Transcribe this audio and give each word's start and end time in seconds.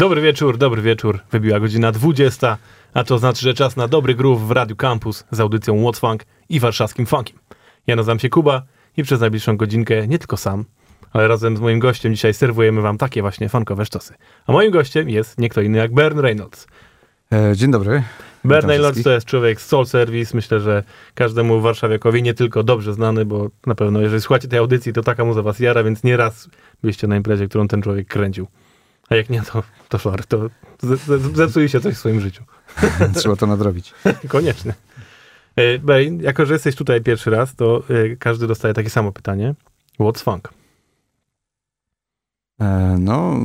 Dobry 0.00 0.20
wieczór, 0.20 0.58
dobry 0.58 0.82
wieczór. 0.82 1.18
Wybiła 1.30 1.60
godzina 1.60 1.92
20, 1.92 2.58
a 2.94 3.04
to 3.04 3.18
znaczy, 3.18 3.42
że 3.42 3.54
czas 3.54 3.76
na 3.76 3.88
dobry 3.88 4.14
groove 4.14 4.42
w 4.42 4.50
Radiu 4.50 4.76
Campus 4.76 5.24
z 5.30 5.40
audycją 5.40 5.76
What's 5.76 6.00
Funk 6.00 6.24
i 6.48 6.60
warszawskim 6.60 7.06
funkiem. 7.06 7.38
Ja 7.86 7.96
nazywam 7.96 8.18
się 8.18 8.28
Kuba 8.28 8.62
i 8.96 9.02
przez 9.02 9.20
najbliższą 9.20 9.56
godzinkę 9.56 10.08
nie 10.08 10.18
tylko 10.18 10.36
sam, 10.36 10.64
ale 11.12 11.28
razem 11.28 11.56
z 11.56 11.60
moim 11.60 11.78
gościem 11.78 12.14
dzisiaj 12.14 12.34
serwujemy 12.34 12.80
wam 12.80 12.98
takie 12.98 13.22
właśnie 13.22 13.48
funkowe 13.48 13.86
sztosy. 13.86 14.14
A 14.46 14.52
moim 14.52 14.70
gościem 14.70 15.08
jest 15.08 15.38
nie 15.38 15.48
kto 15.48 15.60
inny 15.60 15.78
jak 15.78 15.94
Bern 15.94 16.18
Reynolds. 16.18 16.66
E, 17.32 17.56
dzień 17.56 17.70
dobry. 17.70 18.02
Bern 18.44 18.68
Reynolds 18.68 19.02
to 19.02 19.10
jest 19.10 19.26
człowiek 19.26 19.60
z 19.60 19.66
Soul 19.66 19.86
Service. 19.86 20.36
Myślę, 20.36 20.60
że 20.60 20.84
każdemu 21.14 21.60
warszawiakowi 21.60 22.22
nie 22.22 22.34
tylko 22.34 22.62
dobrze 22.62 22.94
znany, 22.94 23.24
bo 23.24 23.50
na 23.66 23.74
pewno 23.74 24.00
jeżeli 24.00 24.22
słuchacie 24.22 24.48
tej 24.48 24.58
audycji, 24.58 24.92
to 24.92 25.02
taka 25.02 25.24
muza 25.24 25.42
was 25.42 25.58
jara, 25.58 25.84
więc 25.84 26.04
nieraz 26.04 26.48
byliście 26.82 27.06
na 27.06 27.16
imprezie, 27.16 27.48
którą 27.48 27.68
ten 27.68 27.82
człowiek 27.82 28.08
kręcił. 28.08 28.46
A 29.10 29.16
jak 29.16 29.30
nie, 29.30 29.42
to, 29.42 29.62
to 29.88 29.98
sorry, 29.98 30.24
to 30.24 30.50
zepsuje 31.34 31.68
się 31.68 31.80
coś 31.80 31.94
w 31.94 31.98
swoim 31.98 32.20
życiu. 32.20 32.44
Trzeba 33.16 33.36
to 33.36 33.46
nadrobić. 33.46 33.94
Koniecznie. 34.28 34.74
E, 35.56 35.78
Bej, 35.78 36.18
jako 36.20 36.46
że 36.46 36.52
jesteś 36.52 36.76
tutaj 36.76 37.00
pierwszy 37.00 37.30
raz, 37.30 37.54
to 37.54 37.82
e, 37.88 38.16
każdy 38.16 38.46
dostaje 38.46 38.74
takie 38.74 38.90
samo 38.90 39.12
pytanie. 39.12 39.54
What's 40.00 40.22
funk? 40.22 40.48
E, 42.60 42.96
no, 42.98 43.38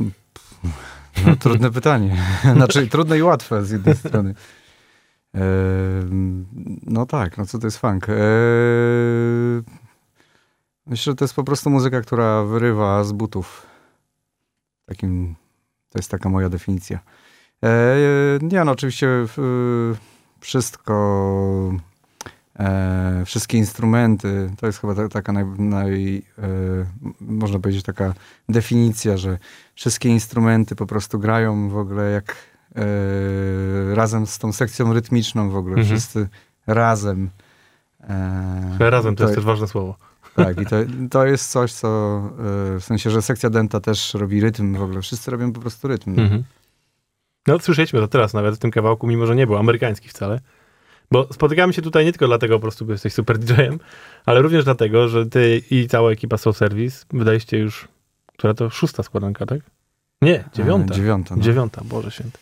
no, 1.26 1.36
trudne 1.36 1.70
pytanie. 1.80 2.16
Znaczy, 2.52 2.86
trudne 2.86 3.18
i 3.18 3.22
łatwe 3.22 3.64
z 3.64 3.70
jednej 3.70 3.96
strony. 3.96 4.34
E, 5.34 5.40
no 6.82 7.06
tak, 7.06 7.38
no 7.38 7.46
co 7.46 7.58
to 7.58 7.66
jest 7.66 7.78
funk? 7.78 8.08
E, 8.08 8.12
myślę, 10.86 11.10
że 11.10 11.14
to 11.14 11.24
jest 11.24 11.34
po 11.34 11.44
prostu 11.44 11.70
muzyka, 11.70 12.00
która 12.00 12.42
wyrywa 12.42 13.04
z 13.04 13.12
butów. 13.12 13.66
Takim 14.86 15.34
to 15.90 15.98
jest 15.98 16.10
taka 16.10 16.28
moja 16.28 16.48
definicja. 16.48 16.98
E, 17.64 17.96
nie, 18.42 18.64
no 18.64 18.72
oczywiście 18.72 19.08
wszystko, 20.40 21.72
e, 22.58 23.22
wszystkie 23.26 23.58
instrumenty, 23.58 24.50
to 24.58 24.66
jest 24.66 24.80
chyba 24.80 24.94
ta, 24.94 25.08
taka 25.08 25.32
naj, 25.32 25.44
naj 25.58 26.22
e, 26.38 26.42
można 27.20 27.58
powiedzieć 27.58 27.82
taka 27.82 28.14
definicja, 28.48 29.16
że 29.16 29.38
wszystkie 29.74 30.08
instrumenty 30.08 30.76
po 30.76 30.86
prostu 30.86 31.18
grają 31.18 31.68
w 31.68 31.76
ogóle 31.76 32.10
jak 32.10 32.36
e, 32.76 33.94
razem 33.94 34.26
z 34.26 34.38
tą 34.38 34.52
sekcją 34.52 34.92
rytmiczną 34.92 35.50
w 35.50 35.56
ogóle, 35.56 35.76
mhm. 35.76 35.86
wszyscy 35.86 36.28
razem. 36.66 37.30
E, 38.00 38.90
razem 38.90 39.16
to, 39.16 39.18
to 39.18 39.24
jest 39.24 39.34
też 39.34 39.44
ważne 39.44 39.68
słowo. 39.68 39.96
Tak, 40.36 40.60
i 40.60 40.66
to, 40.66 40.76
to 41.10 41.26
jest 41.26 41.50
coś, 41.50 41.72
co 41.72 41.88
e, 41.88 42.80
w 42.80 42.84
sensie, 42.84 43.10
że 43.10 43.22
sekcja 43.22 43.50
denta 43.50 43.80
też 43.80 44.14
robi 44.14 44.40
rytm 44.40 44.74
w 44.74 44.82
ogóle. 44.82 45.02
Wszyscy 45.02 45.30
robią 45.30 45.52
po 45.52 45.60
prostu 45.60 45.88
rytm. 45.88 46.20
Mhm. 46.20 46.44
No, 47.46 47.58
słyszeliśmy 47.58 48.00
to 48.00 48.08
teraz 48.08 48.34
nawet 48.34 48.54
w 48.54 48.58
tym 48.58 48.70
kawałku, 48.70 49.06
mimo 49.06 49.26
że 49.26 49.36
nie 49.36 49.46
był 49.46 49.56
amerykański 49.56 50.08
wcale. 50.08 50.40
Bo 51.12 51.28
spotykamy 51.32 51.72
się 51.72 51.82
tutaj 51.82 52.04
nie 52.04 52.12
tylko 52.12 52.26
dlatego 52.26 52.56
po 52.56 52.60
prostu, 52.62 52.86
bo 52.86 52.92
jesteś 52.92 53.12
super 53.12 53.38
DJ-em, 53.38 53.78
ale 54.26 54.42
również 54.42 54.64
dlatego, 54.64 55.08
że 55.08 55.26
ty 55.26 55.62
i 55.70 55.88
cała 55.88 56.10
ekipa 56.10 56.36
Soul 56.36 56.54
Service 56.54 57.06
wydaliście 57.12 57.58
już, 57.58 57.88
która 58.36 58.54
to 58.54 58.70
szósta 58.70 59.02
składanka, 59.02 59.46
tak? 59.46 59.60
Nie, 60.22 60.44
dziewiąta. 60.54 60.94
A, 60.94 60.96
dziewiąta. 60.96 61.36
No. 61.36 61.42
Dziewiąta, 61.42 61.82
Boże 61.84 62.10
Święty. 62.10 62.38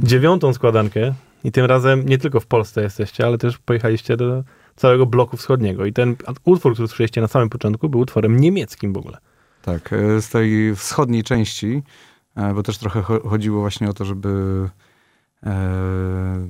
Dziewiątą 0.00 0.52
składankę 0.52 1.14
i 1.44 1.52
tym 1.52 1.64
razem 1.64 2.08
nie 2.08 2.18
tylko 2.18 2.40
w 2.40 2.46
Polsce 2.46 2.82
jesteście, 2.82 3.26
ale 3.26 3.38
też 3.38 3.58
pojechaliście 3.58 4.16
do 4.16 4.44
całego 4.76 5.06
bloku 5.06 5.36
wschodniego. 5.36 5.86
I 5.86 5.92
ten 5.92 6.16
utwór, 6.44 6.72
który 6.72 6.88
słyszeliście 6.88 7.20
na 7.20 7.28
samym 7.28 7.48
początku, 7.48 7.88
był 7.88 8.00
utworem 8.00 8.40
niemieckim 8.40 8.92
w 8.92 8.96
ogóle. 8.96 9.18
Tak, 9.66 9.92
e, 9.92 10.22
z 10.22 10.28
tej 10.28 10.76
wschodniej 10.76 11.22
części, 11.22 11.82
e, 12.36 12.54
bo 12.54 12.62
też 12.62 12.78
trochę 12.78 13.02
chodziło 13.02 13.60
właśnie 13.60 13.90
o 13.90 13.92
to, 13.92 14.04
żeby 14.04 14.28
e, 15.46 16.48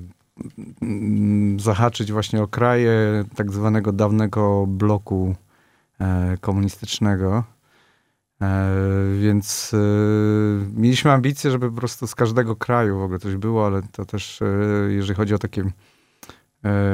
zahaczyć 1.57 2.13
właśnie 2.13 2.43
o 2.43 2.49
kraje 2.49 3.25
tak 3.37 3.53
zwanego 3.53 3.93
dawnego 3.93 4.67
bloku 4.67 5.35
komunistycznego. 6.41 7.45
Więc 9.21 9.73
mieliśmy 10.75 11.13
ambicje, 11.13 11.51
żeby 11.51 11.71
po 11.71 11.77
prostu 11.77 12.07
z 12.07 12.15
każdego 12.15 12.57
kraju 12.57 12.99
w 12.99 13.03
ogóle 13.03 13.19
coś 13.19 13.37
było, 13.37 13.67
ale 13.67 13.83
to 13.93 14.05
też, 14.05 14.41
jeżeli 14.89 15.15
chodzi 15.15 15.35
o 15.35 15.39
takie 15.39 15.65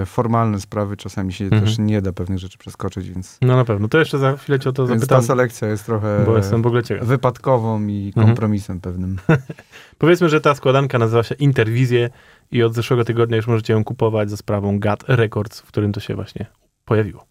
formalne 0.07 0.61
sprawy 0.61 0.97
czasami 0.97 1.33
się 1.33 1.45
mhm. 1.45 1.63
też 1.65 1.79
nie 1.79 2.03
da 2.03 2.13
pewnych 2.13 2.39
rzeczy 2.39 2.59
przeskoczyć, 2.59 3.11
więc... 3.11 3.39
No 3.43 3.57
na 3.57 3.65
pewno. 3.65 3.89
To 3.89 3.99
jeszcze 3.99 4.19
za 4.19 4.37
chwilę 4.37 4.59
cię 4.59 4.71
o 4.71 4.73
to 4.73 4.87
więc 4.87 5.01
zapytam. 5.01 5.21
ta 5.21 5.27
selekcja 5.27 5.69
jest 5.69 5.87
trochę 5.87 6.23
bo 6.27 6.37
jestem 6.37 6.63
w 6.63 6.67
ogóle 6.67 6.83
ciekaw. 6.83 7.07
wypadkową 7.07 7.87
i 7.87 8.07
mhm. 8.07 8.27
kompromisem 8.27 8.77
mhm. 8.77 8.95
pewnym. 8.95 9.19
Powiedzmy, 9.99 10.29
że 10.29 10.41
ta 10.41 10.55
składanka 10.55 10.99
nazywa 10.99 11.23
się 11.23 11.35
Interwizje 11.35 12.11
i 12.51 12.63
od 12.63 12.75
zeszłego 12.75 13.05
tygodnia 13.05 13.37
już 13.37 13.47
możecie 13.47 13.73
ją 13.73 13.85
kupować 13.85 14.31
za 14.31 14.37
sprawą 14.37 14.79
GAT 14.79 15.05
Records, 15.09 15.61
w 15.61 15.67
którym 15.67 15.93
to 15.93 16.01
się 16.01 16.15
właśnie 16.15 16.47
pojawiło. 16.85 17.27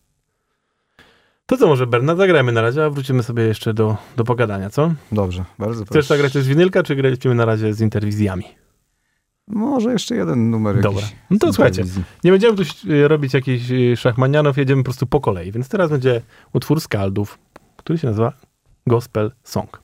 To 1.46 1.58
co, 1.58 1.68
może 1.68 1.88
Bernard, 1.88 2.20
zagrajmy 2.20 2.52
na 2.52 2.62
razie, 2.62 2.86
a 2.86 2.90
wrócimy 2.90 3.24
sobie 3.24 3.44
jeszcze 3.44 3.74
do, 3.74 3.98
do 4.18 4.24
pogadania, 4.24 4.70
co? 4.70 4.94
Dobrze, 5.12 5.46
bardzo 5.60 5.86
proszę. 5.86 6.00
Chcesz 6.00 6.08
zagrać 6.08 6.34
z 6.34 6.48
winylka, 6.48 6.84
czy 6.84 6.96
graliśmy 6.96 7.36
na 7.36 7.46
razie 7.46 7.74
z 7.74 7.82
interwizjami? 7.82 8.61
Może 9.48 9.92
jeszcze 9.92 10.16
jeden 10.16 10.50
numer 10.50 10.82
Dobra. 10.82 11.04
No 11.30 11.38
to 11.40 11.54
słuchajcie, 11.54 11.84
nie 12.24 12.32
będziemy 12.32 12.58
tu 12.58 12.64
e, 12.90 13.08
robić 13.08 13.34
jakichś 13.34 13.72
e, 13.72 13.98
szachmanianów, 13.98 14.58
jedziemy 14.58 14.82
po 14.82 14.86
prostu 14.86 15.06
po 15.08 15.22
kolei. 15.22 15.52
Więc 15.52 15.70
teraz 15.70 15.90
będzie 15.90 16.22
utwór 16.54 16.82
Skaldów, 16.82 17.40
który 17.78 18.00
się 18.00 18.08
nazywa 18.08 18.34
Gospel 18.88 19.32
Song. 19.44 19.82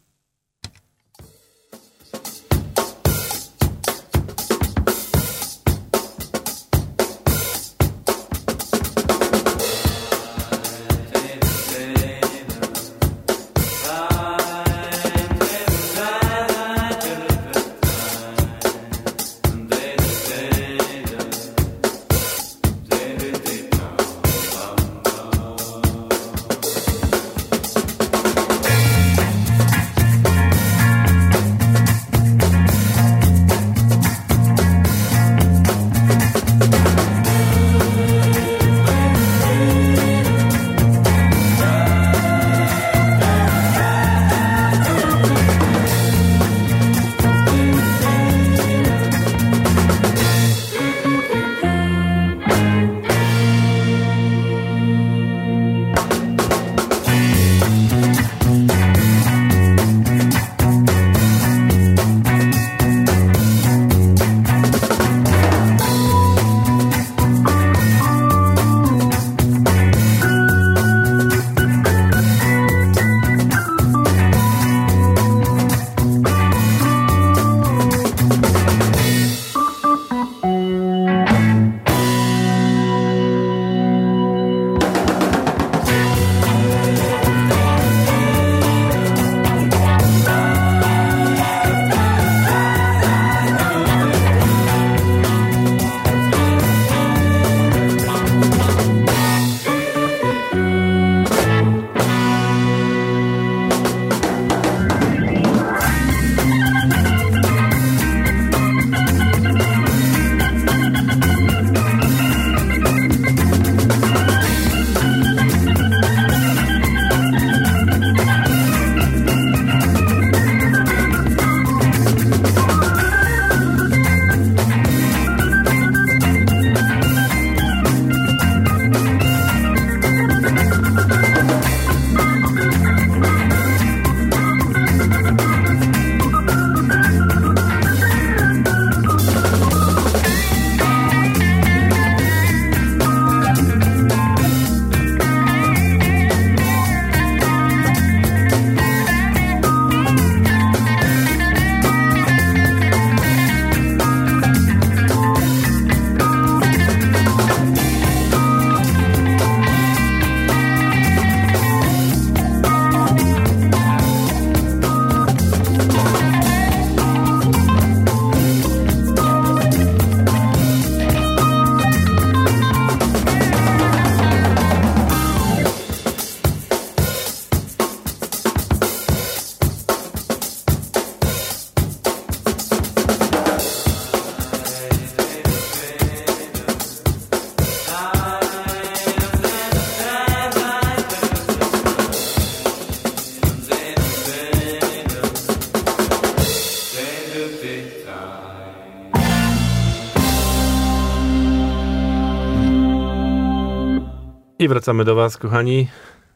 I 204.59 204.67
wracamy 204.67 205.05
do 205.05 205.15
Was, 205.15 205.37
kochani. 205.37 205.87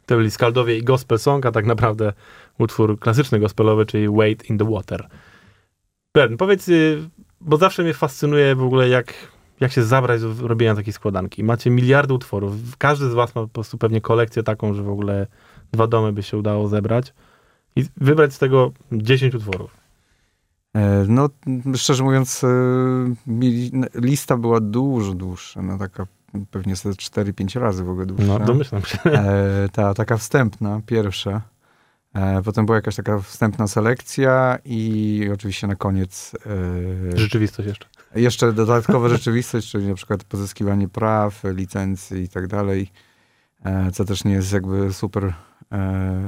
To 0.06 0.16
byli 0.16 0.32
Skaldowie 0.32 0.78
i 0.78 0.84
Gospel 0.84 1.20
Song, 1.20 1.46
a 1.46 1.52
tak 1.52 1.66
naprawdę 1.66 2.14
utwór 2.60 3.00
klasyczny 3.00 3.40
gospelowy, 3.40 3.86
czyli 3.86 4.10
Wait 4.10 4.50
in 4.50 4.58
the 4.58 4.72
Water. 4.72 5.08
Ben, 6.16 6.38
powiedz, 6.38 6.70
y, 6.70 7.10
bo 7.42 7.58
zawsze 7.58 7.84
mnie 7.84 7.94
fascynuje 7.94 8.56
w 8.56 8.64
ogóle, 8.64 8.90
jak, 8.90 9.14
jak 9.60 9.72
się 9.72 9.84
zabrać 9.84 10.22
do 10.22 10.48
robienia 10.48 10.76
takiej 10.76 10.94
składanki. 10.94 11.44
Macie 11.44 11.70
miliardy 11.70 12.14
utworów. 12.14 12.54
Każdy 12.78 13.10
z 13.10 13.14
Was 13.14 13.36
ma 13.36 13.42
po 13.42 13.48
prostu 13.48 13.78
pewnie 13.78 14.02
kolekcję 14.02 14.44
taką, 14.44 14.74
że 14.74 14.84
w 14.84 14.90
ogóle 14.90 15.28
dwa 15.72 15.88
domy 15.88 16.14
by 16.14 16.24
się 16.24 16.38
udało 16.38 16.68
zebrać 16.68 17.14
i 17.76 17.86
wybrać 17.98 18.34
z 18.34 18.40
tego 18.40 18.72
10 18.92 19.36
utworów. 19.36 19.78
E, 20.76 21.06
No, 21.08 21.30
szczerze 21.76 22.04
mówiąc, 22.04 22.42
mi- 23.28 23.72
lista 23.96 24.38
była 24.38 24.60
dużo 24.60 25.14
dłuższa, 25.14 25.62
no 25.62 25.78
taka 25.78 26.08
pewnie 26.52 26.76
ze 26.76 26.90
4-5 26.90 27.60
razy 27.60 27.84
w 27.84 27.90
ogóle 27.90 28.06
dłuższa. 28.06 28.26
No, 28.28 28.40
domyślam 28.40 28.82
się. 28.82 28.98
E, 29.04 29.70
ta 29.72 29.94
taka 29.94 30.18
wstępna, 30.18 30.82
pierwsza. 30.86 31.42
E, 32.14 32.42
potem 32.42 32.66
była 32.66 32.76
jakaś 32.76 32.96
taka 32.96 33.20
wstępna 33.20 33.68
selekcja 33.68 34.58
i 34.66 35.30
oczywiście 35.34 35.68
na 35.68 35.76
koniec 35.76 36.32
e, 37.16 37.18
Rzeczywistość 37.18 37.68
jeszcze. 37.70 37.88
jeszcze 38.16 38.54
dodatkowa 38.64 39.10
rzeczywistość, 39.10 39.72
czyli 39.72 39.88
na 39.88 39.96
przykład 39.96 40.24
pozyskiwanie 40.24 40.88
praw, 40.88 41.44
licencji 41.44 42.22
i 42.22 42.30
tak 42.30 42.48
dalej, 42.48 42.92
e, 43.64 43.92
co 43.92 44.06
też 44.06 44.24
nie 44.24 44.34
jest 44.34 44.54
jakby 44.54 44.94
super 44.94 45.34
e, 45.72 46.22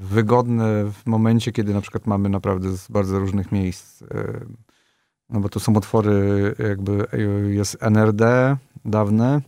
wygodne 0.00 0.84
w 0.84 1.06
momencie, 1.06 1.52
kiedy 1.52 1.74
na 1.74 1.80
przykład 1.80 2.06
mamy 2.06 2.28
naprawdę 2.28 2.76
z 2.76 2.88
bardzo 2.88 3.18
różnych 3.18 3.52
miejsc. 3.52 4.02
e, 4.02 4.06
No 5.30 5.40
bo 5.40 5.48
to 5.48 5.60
są 5.60 5.72
utwory 5.74 6.54
jakby, 6.68 7.06
jest 7.50 7.76
NRD 7.80 8.56
dawne, 8.84 9.40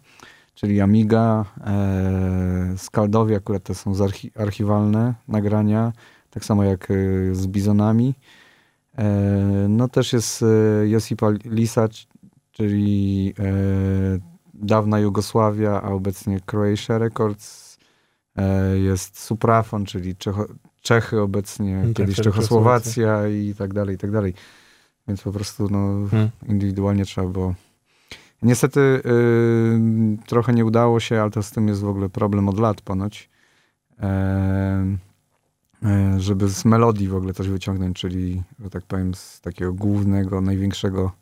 czyli 0.55 0.81
Amiga, 0.81 1.45
e, 1.67 2.75
Skaldowie 2.76 3.37
akurat 3.37 3.62
to 3.62 3.75
są 3.75 4.05
archi 4.05 4.31
archiwalne 4.37 5.14
nagrania, 5.29 5.93
tak 6.31 6.45
samo 6.45 6.64
jak 6.64 6.91
e, 6.91 6.95
z 7.35 7.47
Bizonami. 7.47 8.14
E, 8.99 9.05
No 9.69 9.88
też 9.88 10.12
jest 10.12 10.43
e, 10.43 10.47
Josipa 10.88 11.31
Lisa, 11.45 11.88
czyli 12.53 13.35
e, 13.38 13.45
dawna 14.55 14.99
Jugosławia, 14.99 15.83
a 15.83 15.88
obecnie 15.88 16.41
Croatia 16.41 16.99
Records. 16.99 17.79
E, 18.37 18.79
Jest 18.79 19.19
Suprafon, 19.21 19.85
czyli 19.85 20.17
Czecho, 20.17 20.47
Czechy 20.83 21.21
obecnie, 21.21 21.83
tak, 21.87 21.93
kiedyś 21.97 22.17
Czechosłowacja 22.17 23.29
i 23.29 23.55
tak 23.59 23.75
dalej, 23.75 23.95
i 23.95 23.99
tak 23.99 24.11
dalej. 24.11 24.35
Więc 25.09 25.23
po 25.23 25.33
prostu 25.33 25.69
no, 25.71 26.09
Hmm. 26.11 26.31
indywidualnie 26.49 27.05
trzeba 27.05 27.29
było. 27.29 27.55
Niestety 28.45 28.81
y, 28.81 29.03
trochę 30.27 30.53
nie 30.53 30.65
udało 30.65 31.01
się, 31.01 31.23
ale 31.23 31.31
to 31.31 31.43
z 31.43 31.51
tym 31.51 31.69
jest 31.69 31.81
w 31.81 31.89
ogóle 31.89 32.09
problem 32.09 32.49
od 32.49 32.59
lat 32.59 32.81
ponoć. 32.81 33.31
E, 35.85 36.21
żeby 36.21 36.49
z 36.49 36.65
melodii 36.65 37.09
w 37.09 37.15
ogóle 37.15 37.33
coś 37.35 37.49
wyciągnąć, 37.49 38.01
czyli, 38.01 38.43
że 38.61 38.71
tak 38.71 38.85
powiem, 38.85 39.15
z 39.15 39.41
takiego 39.41 39.73
głównego, 39.73 40.41
największego, 40.41 41.13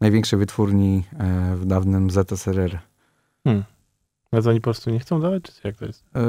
największej 0.00 0.38
wytwórni 0.38 1.04
e, 1.18 1.56
w 1.56 1.66
dawnym 1.66 2.10
ZSRR. 2.10 2.78
Więc 4.32 4.46
oni 4.46 4.60
po 4.60 4.64
prostu 4.64 4.90
nie 4.90 4.98
chcą 4.98 5.20
dawać, 5.20 5.42
czy 5.42 5.52
jak 5.64 5.76
to 5.76 5.84
jest? 5.86 6.04
E, 6.14 6.20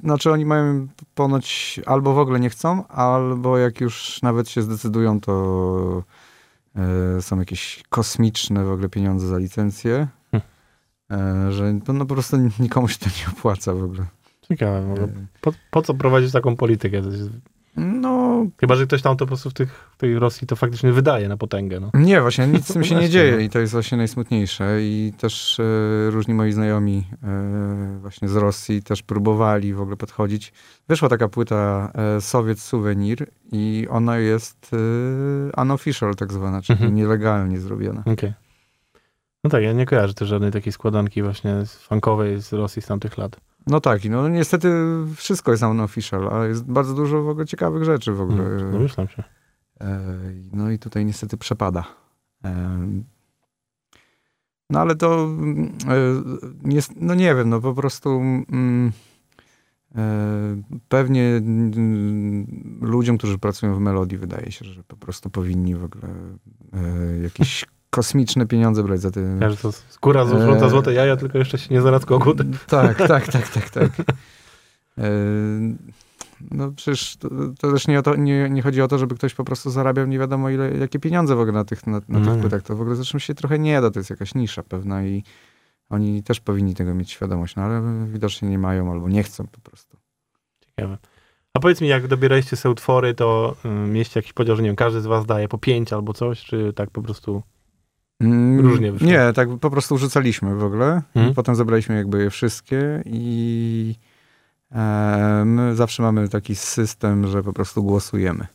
znaczy 0.00 0.32
oni 0.32 0.44
mają 0.44 0.88
ponoć 1.14 1.80
albo 1.86 2.14
w 2.14 2.18
ogóle 2.18 2.40
nie 2.40 2.50
chcą, 2.50 2.86
albo 2.86 3.58
jak 3.58 3.80
już 3.80 4.22
nawet 4.22 4.48
się 4.48 4.62
zdecydują, 4.62 5.20
to 5.20 6.02
są 7.20 7.38
jakieś 7.38 7.82
kosmiczne 7.88 8.64
w 8.64 8.70
ogóle 8.70 8.88
pieniądze 8.88 9.26
za 9.28 9.38
licencję, 9.38 10.08
Hm. 10.30 10.42
e, 11.10 11.52
że 11.52 11.74
to 11.84 11.92
no 11.92 12.06
po 12.06 12.14
prostu 12.14 12.36
nikomu 12.60 12.88
się 12.88 12.98
to 12.98 13.06
nie 13.06 13.32
opłaca 13.38 13.74
w 13.74 13.82
ogóle. 13.84 14.06
Ciekawe. 14.48 15.02
E, 15.02 15.08
Po, 15.40 15.52
po 15.70 15.82
co 15.82 15.94
prowadzić 15.94 16.32
taką 16.32 16.56
politykę? 16.56 17.02
No 17.76 18.46
chyba, 18.60 18.76
że 18.76 18.86
ktoś 18.86 19.02
tam 19.02 19.16
to 19.16 19.24
po 19.24 19.26
prostu 19.26 19.50
w, 19.50 19.54
tych, 19.54 19.90
w 19.92 19.96
tej 19.96 20.18
Rosji 20.18 20.46
to 20.46 20.56
faktycznie 20.56 20.92
wydaje 20.92 21.28
na 21.28 21.36
potęgę. 21.36 21.80
No. 21.80 21.90
nie, 21.94 22.20
właśnie 22.20 22.46
nic 22.46 22.68
z 22.68 22.72
tym 22.72 22.84
się 22.88 22.94
nie 22.94 23.08
dzieje 23.08 23.32
no. 23.32 23.38
i 23.38 23.48
to 23.50 23.58
jest 23.58 23.72
właśnie 23.72 23.98
najsmutniejsze 23.98 24.82
i 24.82 25.12
też 25.18 25.60
e, 25.60 26.10
różni 26.10 26.34
moi 26.34 26.52
znajomi 26.52 27.06
e, 27.22 27.98
właśnie 28.00 28.28
z 28.28 28.36
Rosji 28.36 28.82
też 28.82 29.02
próbowali 29.02 29.74
w 29.74 29.80
ogóle 29.80 29.96
podchodzić. 29.96 30.52
Wyszła 30.88 31.08
taka 31.08 31.28
płyta 31.28 31.92
e, 31.94 32.20
Sowiet 32.20 32.60
Souvenir 32.60 33.26
i 33.52 33.86
ona 33.90 34.18
jest 34.18 34.70
unofficial 35.56 36.14
tak 36.14 36.32
zwana, 36.32 36.62
czyli 36.62 36.76
Mhm. 36.76 36.94
nielegalnie 36.94 37.60
zrobiona. 37.60 38.02
Okej. 38.06 38.32
No 39.44 39.50
tak, 39.50 39.62
ja 39.62 39.72
nie 39.72 39.86
kojarzę 39.86 40.14
też 40.14 40.28
żadnej 40.28 40.50
takiej 40.50 40.72
składanki 40.72 41.22
właśnie 41.22 41.66
z 41.66 41.74
funkowej 41.74 42.42
z 42.42 42.52
Rosji 42.52 42.82
z 42.82 42.86
tamtych 42.86 43.18
lat. 43.18 43.36
No 43.66 43.80
tak, 43.80 44.04
i 44.04 44.10
no 44.10 44.28
niestety 44.28 44.68
wszystko 45.16 45.50
jest 45.50 45.62
unofficial, 45.62 46.28
ale 46.28 46.48
jest 46.48 46.64
bardzo 46.64 46.94
dużo 46.94 47.22
w 47.22 47.28
ogóle 47.28 47.46
ciekawych 47.46 47.84
rzeczy 47.84 48.12
w 48.12 48.20
ogóle. 48.20 48.44
Hmm, 48.44 48.72
domyślam 48.72 49.08
się. 49.08 49.24
E, 49.80 50.00
No 50.52 50.70
i 50.70 50.78
tutaj 50.78 51.04
niestety 51.06 51.36
przepada. 51.36 51.84
E, 52.44 52.78
No 54.70 54.80
ale 54.80 54.96
to 54.96 55.24
mm, 55.24 55.72
e, 55.88 55.94
nie, 56.62 56.80
no 56.96 57.14
nie 57.14 57.34
wiem, 57.34 57.48
no 57.48 57.60
po 57.60 57.74
prostu 57.74 58.10
mm, 58.10 58.92
pewnie 60.88 61.22
mm, 61.36 62.78
ludziom, 62.82 63.18
którzy 63.18 63.38
pracują 63.38 63.74
w 63.74 63.80
Melodii 63.80 64.18
wydaje 64.18 64.52
się, 64.52 64.64
że 64.64 64.82
po 64.84 64.96
prostu 64.96 65.30
powinni 65.30 65.74
w 65.74 65.84
ogóle 65.84 66.08
jakieś 67.22 67.66
kosmiczne 67.90 68.46
pieniądze 68.46 68.82
brać 68.82 69.00
za 69.00 69.10
te... 69.10 69.38
Ja, 69.40 69.50
że 69.50 69.56
to 69.56 69.72
skóra 69.72 70.24
z 70.24 70.28
żółta 70.30 70.64
Eee. 70.64 70.70
złote 70.70 70.92
jaja, 70.92 71.16
tylko 71.16 71.38
jeszcze 71.38 71.58
się 71.58 71.74
nie 71.74 71.80
zaraz 71.80 72.06
kogut. 72.06 72.38
Tak, 72.66 72.98
tak, 73.08 73.28
tak, 73.28 73.48
tak, 73.48 73.70
tak. 73.70 73.90
E, 74.98 75.10
No 76.50 76.72
przecież 76.72 77.16
to, 77.16 77.28
to 77.58 77.72
też 77.72 77.88
nie, 77.88 78.02
to, 78.02 78.16
nie, 78.16 78.50
nie 78.50 78.62
chodzi 78.62 78.82
o 78.82 78.88
to, 78.88 78.98
żeby 78.98 79.14
ktoś 79.14 79.34
po 79.34 79.44
prostu 79.44 79.70
zarabiał 79.70 80.06
nie 80.06 80.18
wiadomo 80.18 80.50
ile, 80.50 80.76
jakie 80.76 80.98
pieniądze 80.98 81.36
w 81.36 81.40
ogóle 81.40 81.52
na 81.52 81.64
tych, 81.64 81.86
na, 81.86 82.00
na 82.08 82.18
No 82.18 82.32
tych 82.32 82.40
płytach. 82.40 82.62
To 82.62 82.76
w 82.76 82.80
ogóle 82.80 82.96
zresztą 82.96 83.18
się 83.18 83.34
trochę 83.34 83.58
nie 83.58 83.80
da, 83.80 83.90
to 83.90 84.00
jest 84.00 84.10
jakaś 84.10 84.34
nisza 84.34 84.62
pewna 84.62 85.04
i 85.04 85.24
oni 85.90 86.22
też 86.22 86.40
powinni 86.40 86.74
tego 86.74 86.94
mieć 86.94 87.10
świadomość, 87.10 87.56
no 87.56 87.62
ale 87.62 88.06
widocznie 88.06 88.48
nie 88.48 88.58
mają 88.58 88.92
albo 88.92 89.08
nie 89.08 89.22
chcą 89.22 89.46
po 89.46 89.60
prostu. 89.60 89.96
Ciekawe. 90.66 90.98
A 91.54 91.60
powiedz 91.60 91.80
mi, 91.80 91.88
jak 91.88 92.06
dobieraliście 92.06 92.56
sobie 92.56 92.72
utwory, 92.72 93.14
to 93.14 93.56
y, 93.64 93.68
mieliście 93.68 94.18
jakiś 94.20 94.32
podział, 94.32 94.56
że 94.56 94.62
nie 94.62 94.68
wiem, 94.68 94.76
każdy 94.76 95.00
z 95.00 95.06
was 95.06 95.26
daje 95.26 95.48
po 95.48 95.58
pięć 95.58 95.92
albo 95.92 96.12
coś, 96.12 96.44
czy 96.44 96.72
tak 96.72 96.90
po 96.90 97.02
prostu... 97.02 97.42
Mm, 98.20 98.60
Różnie 98.60 98.92
wyszło. 98.92 99.08
Nie, 99.08 99.32
tak 99.34 99.48
po 99.60 99.70
prostu 99.70 99.98
rzucaliśmy 99.98 100.54
w 100.54 100.64
ogóle. 100.64 101.02
Mhm. 101.14 101.34
Potem 101.34 101.54
zebraliśmy 101.54 101.96
jakby 101.96 102.22
je 102.22 102.30
wszystkie 102.30 103.02
i 103.06 103.94
e, 104.72 105.42
my 105.46 105.76
zawsze 105.76 106.02
mamy 106.02 106.28
taki 106.28 106.54
system, 106.54 107.26
że 107.26 107.42
po 107.42 107.52
prostu 107.52 107.82
głosujemy. 107.82 108.46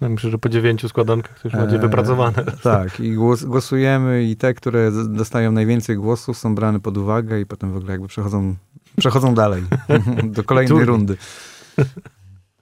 No, 0.00 0.08
myślę, 0.08 0.30
że 0.30 0.38
po 0.38 0.48
dziewięciu 0.48 0.88
składankach 0.88 1.40
to 1.40 1.48
już 1.48 1.54
macie 1.54 1.74
Eee, 1.74 1.80
wypracowane. 1.80 2.44
Tak, 2.62 3.00
i 3.00 3.12
głos, 3.12 3.44
głosujemy 3.44 4.24
i 4.24 4.36
te, 4.36 4.54
które 4.54 4.90
dostają 5.08 5.52
najwięcej 5.52 5.96
głosów 5.96 6.38
są 6.38 6.54
brane 6.54 6.80
pod 6.80 6.96
uwagę 6.96 7.40
i 7.40 7.46
potem 7.46 7.72
w 7.72 7.76
ogóle 7.76 7.92
jakby 7.92 8.08
przechodzą, 8.08 8.54
przechodzą 8.98 9.34
dalej 9.34 9.62
do 10.36 10.44
kolejnej 10.44 10.84
rundy. 10.84 11.16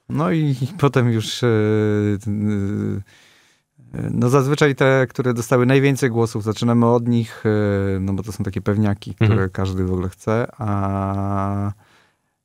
No 0.08 0.32
i 0.32 0.56
potem 0.78 1.12
już 1.12 1.42
e, 1.42 1.46
e, 1.46 3.00
no 4.10 4.28
zazwyczaj 4.28 4.74
te, 4.74 5.06
które 5.10 5.34
dostały 5.34 5.66
najwięcej 5.66 6.10
głosów, 6.10 6.42
zaczynamy 6.44 6.86
od 6.86 7.08
nich, 7.08 7.44
e, 7.46 8.00
no 8.00 8.12
bo 8.12 8.22
to 8.22 8.32
są 8.32 8.44
takie 8.44 8.60
pewniaki, 8.60 9.14
które 9.14 9.30
Mhm. 9.32 9.50
każdy 9.50 9.84
w 9.84 9.92
ogóle 9.92 10.08
chce, 10.08 10.46
a 10.58 11.72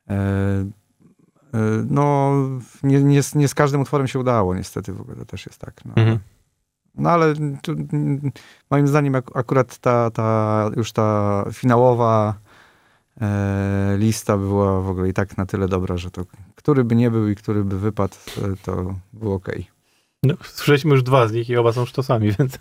e, 0.10 0.14
e, 0.14 0.66
no 1.90 2.34
nie, 2.84 3.04
nie, 3.04 3.24
z- 3.24 3.36
nie 3.36 3.48
z 3.48 3.54
każdym 3.56 3.82
utworem 3.82 4.08
się 4.08 4.20
udało 4.20 4.56
niestety 4.56 4.94
w 4.94 5.02
ogóle, 5.02 5.18
to 5.18 5.26
też 5.26 5.46
jest 5.46 5.60
tak. 5.60 5.86
No. 5.86 5.94
Mhm. 5.96 6.20
No 6.96 7.10
ale 7.10 7.34
tu, 7.62 7.76
moim 8.72 8.88
zdaniem 8.88 9.16
ak- 9.16 9.36
akurat 9.38 9.78
ta, 9.78 10.12
ta 10.12 10.70
już 10.78 10.92
ta 10.92 11.44
finałowa 11.54 12.34
e, 13.22 13.96
lista 13.98 14.38
była 14.38 14.82
w 14.82 14.90
ogóle 14.90 15.10
i 15.10 15.14
tak 15.14 15.38
na 15.38 15.46
tyle 15.46 15.68
dobra, 15.68 15.98
że 15.98 16.12
to 16.12 16.22
który 16.56 16.84
by 16.84 16.96
nie 16.96 17.12
był 17.12 17.28
i 17.28 17.36
który 17.36 17.64
by 17.64 17.80
wypadł, 17.80 18.16
e, 18.38 18.56
to 18.64 18.96
było 19.14 19.36
okej. 19.36 19.68
No, 20.24 20.34
słyszeliśmy 20.44 20.92
już 20.92 21.04
dwa 21.04 21.28
z 21.28 21.34
nich 21.34 21.50
i 21.50 21.58
oba 21.58 21.74
są 21.74 21.86
sztosami, 21.86 22.32
więc 22.40 22.60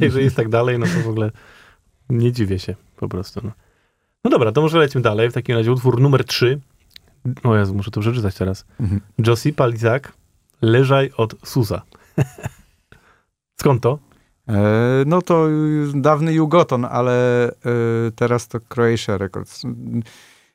jeżeli 0.00 0.24
jest 0.24 0.36
tak 0.36 0.48
dalej, 0.48 0.78
no 0.78 0.86
to 0.86 1.00
w 1.04 1.08
ogóle 1.08 1.30
nie 2.10 2.32
dziwię 2.32 2.58
się 2.58 2.74
po 2.96 3.08
prostu. 3.08 3.40
No, 3.44 3.52
no 4.24 4.30
dobra, 4.30 4.52
to 4.52 4.60
może 4.60 4.78
lecimy 4.78 5.02
dalej. 5.02 5.30
W 5.30 5.32
takim 5.32 5.56
razie 5.56 5.72
utwór 5.72 6.00
numer 6.00 6.24
trzy. 6.24 6.60
O 7.44 7.56
Jezu, 7.56 7.74
muszę 7.74 7.90
to 7.90 8.00
przeczytać 8.00 8.34
teraz. 8.34 8.66
Mhm. 8.80 9.00
Josipa 9.26 9.66
Lizak, 9.66 10.12
Leżaj 10.62 11.10
od 11.16 11.34
Susa. 11.44 11.82
Skąd 13.60 13.82
to? 13.82 13.98
E, 14.48 14.62
no 15.06 15.22
to 15.22 15.48
dawny 15.94 16.32
Jugoton, 16.32 16.84
ale 16.84 17.48
e, 17.48 17.52
teraz 18.16 18.48
to 18.48 18.60
Croatia 18.60 19.18
Records. 19.18 19.62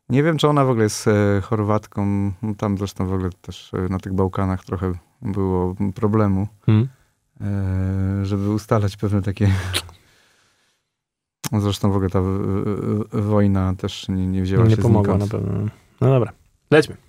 Nie 0.09 0.23
wiem, 0.23 0.37
czy 0.37 0.47
ona 0.47 0.65
w 0.65 0.69
ogóle 0.69 0.83
jest 0.83 1.07
e, 1.07 1.41
Chorwatką. 1.41 2.31
No, 2.41 2.55
tam 2.57 2.77
zresztą 2.77 3.07
w 3.07 3.13
ogóle 3.13 3.29
też 3.41 3.73
e, 3.73 3.77
na 3.89 3.99
tych 3.99 4.13
Bałkanach 4.13 4.65
trochę 4.65 4.93
było 5.21 5.75
problemu, 5.95 6.47
hmm. 6.65 6.87
E, 7.41 8.25
żeby 8.25 8.49
ustalać 8.49 8.97
pewne 8.97 9.21
takie. 9.21 9.51
No, 11.51 11.61
zresztą 11.61 11.91
w 11.91 11.95
ogóle 11.95 12.09
ta 12.09 12.21
wojna 13.11 13.75
też 13.75 14.07
nie, 14.09 14.27
nie 14.27 14.41
wzięła 14.41 14.63
no, 14.63 14.69
nie 14.69 14.75
się 14.75 14.81
pomogła 14.81 15.17
na 15.17 15.27
pewno. 15.27 15.69
No 16.01 16.07
dobra, 16.07 16.31
lećmy. 16.71 17.08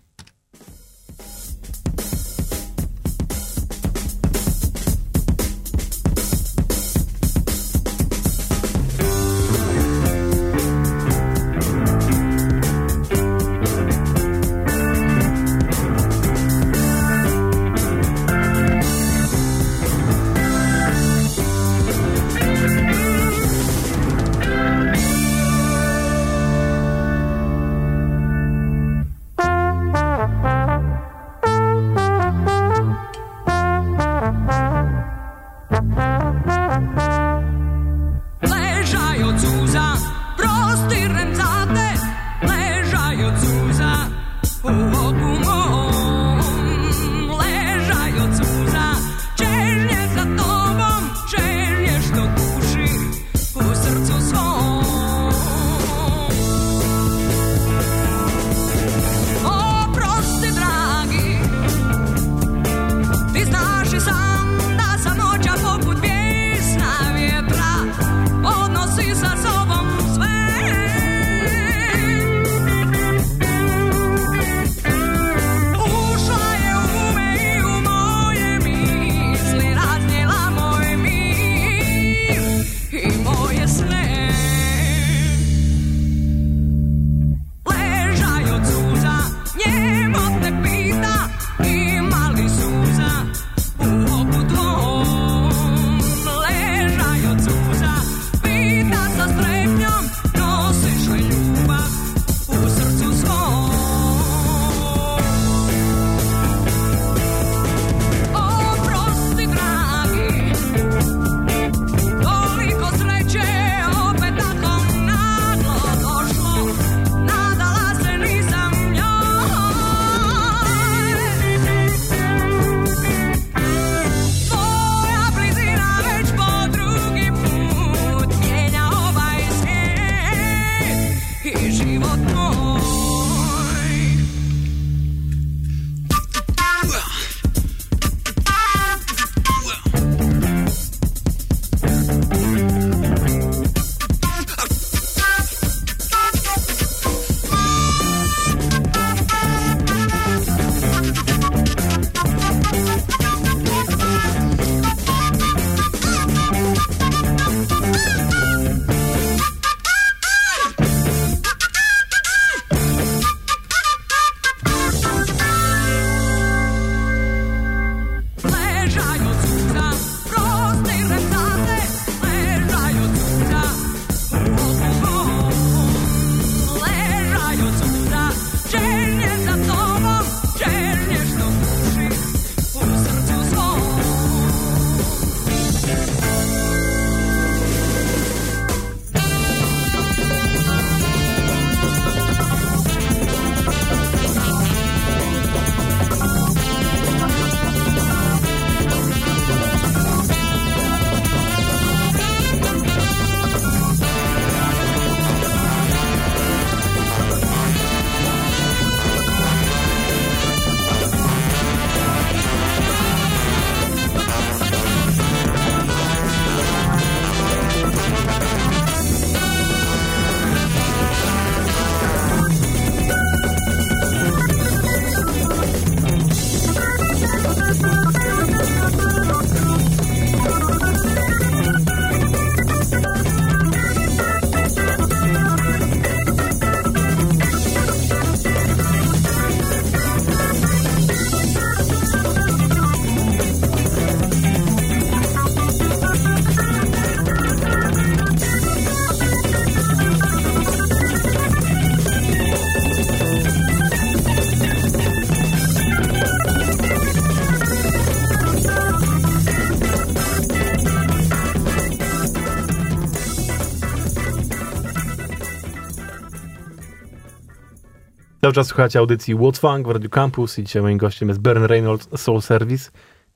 Cały 268.50 268.54
czas 268.54 268.66
słuchacie 268.66 268.98
audycji 268.98 269.36
What's 269.36 269.86
w 269.86 269.90
Radio 269.90 270.10
Campus 270.10 270.58
i 270.58 270.64
dzisiaj 270.64 270.82
moim 270.82 270.98
gościem 270.98 271.28
jest 271.28 271.40
Bern 271.40 271.64
Reynolds 271.64 272.08
Soul 272.20 272.42
Service. 272.42 272.90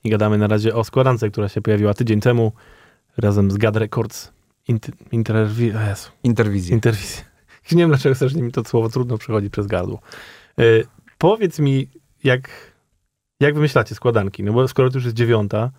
I 0.05 0.11
gadamy 0.11 0.39
na 0.39 0.47
razie 0.47 0.75
o 0.75 0.85
składance, 0.85 1.31
która 1.31 1.49
się 1.49 1.61
pojawiła 1.61 1.95
tydzień 1.95 2.21
temu 2.21 2.53
razem 3.17 3.51
z 3.51 3.57
Gad 3.57 3.77
Records. 3.77 4.33
Inter, 4.69 4.95
interwi, 5.13 5.73
Nie 7.73 7.79
wiem 7.79 7.89
dlaczego 7.89 8.15
strasznie 8.15 8.43
mi 8.43 8.53
to 8.53 8.65
słowo 8.65 8.89
trudno 8.89 9.19
przechodzi 9.19 9.51
przez 9.51 9.67
gardło. 9.67 10.01
E, 10.59 10.63
powiedz 11.19 11.59
mi, 11.59 11.89
jak, 12.25 12.51
jak 13.41 13.55
wymyślacie 13.55 13.95
składanki? 13.95 14.43
No 14.43 14.53
bo 14.53 14.69
skoro 14.69 14.91
to 14.91 14.97
już 14.97 15.05
jest 15.05 15.17
dziewiąta, 15.17 15.71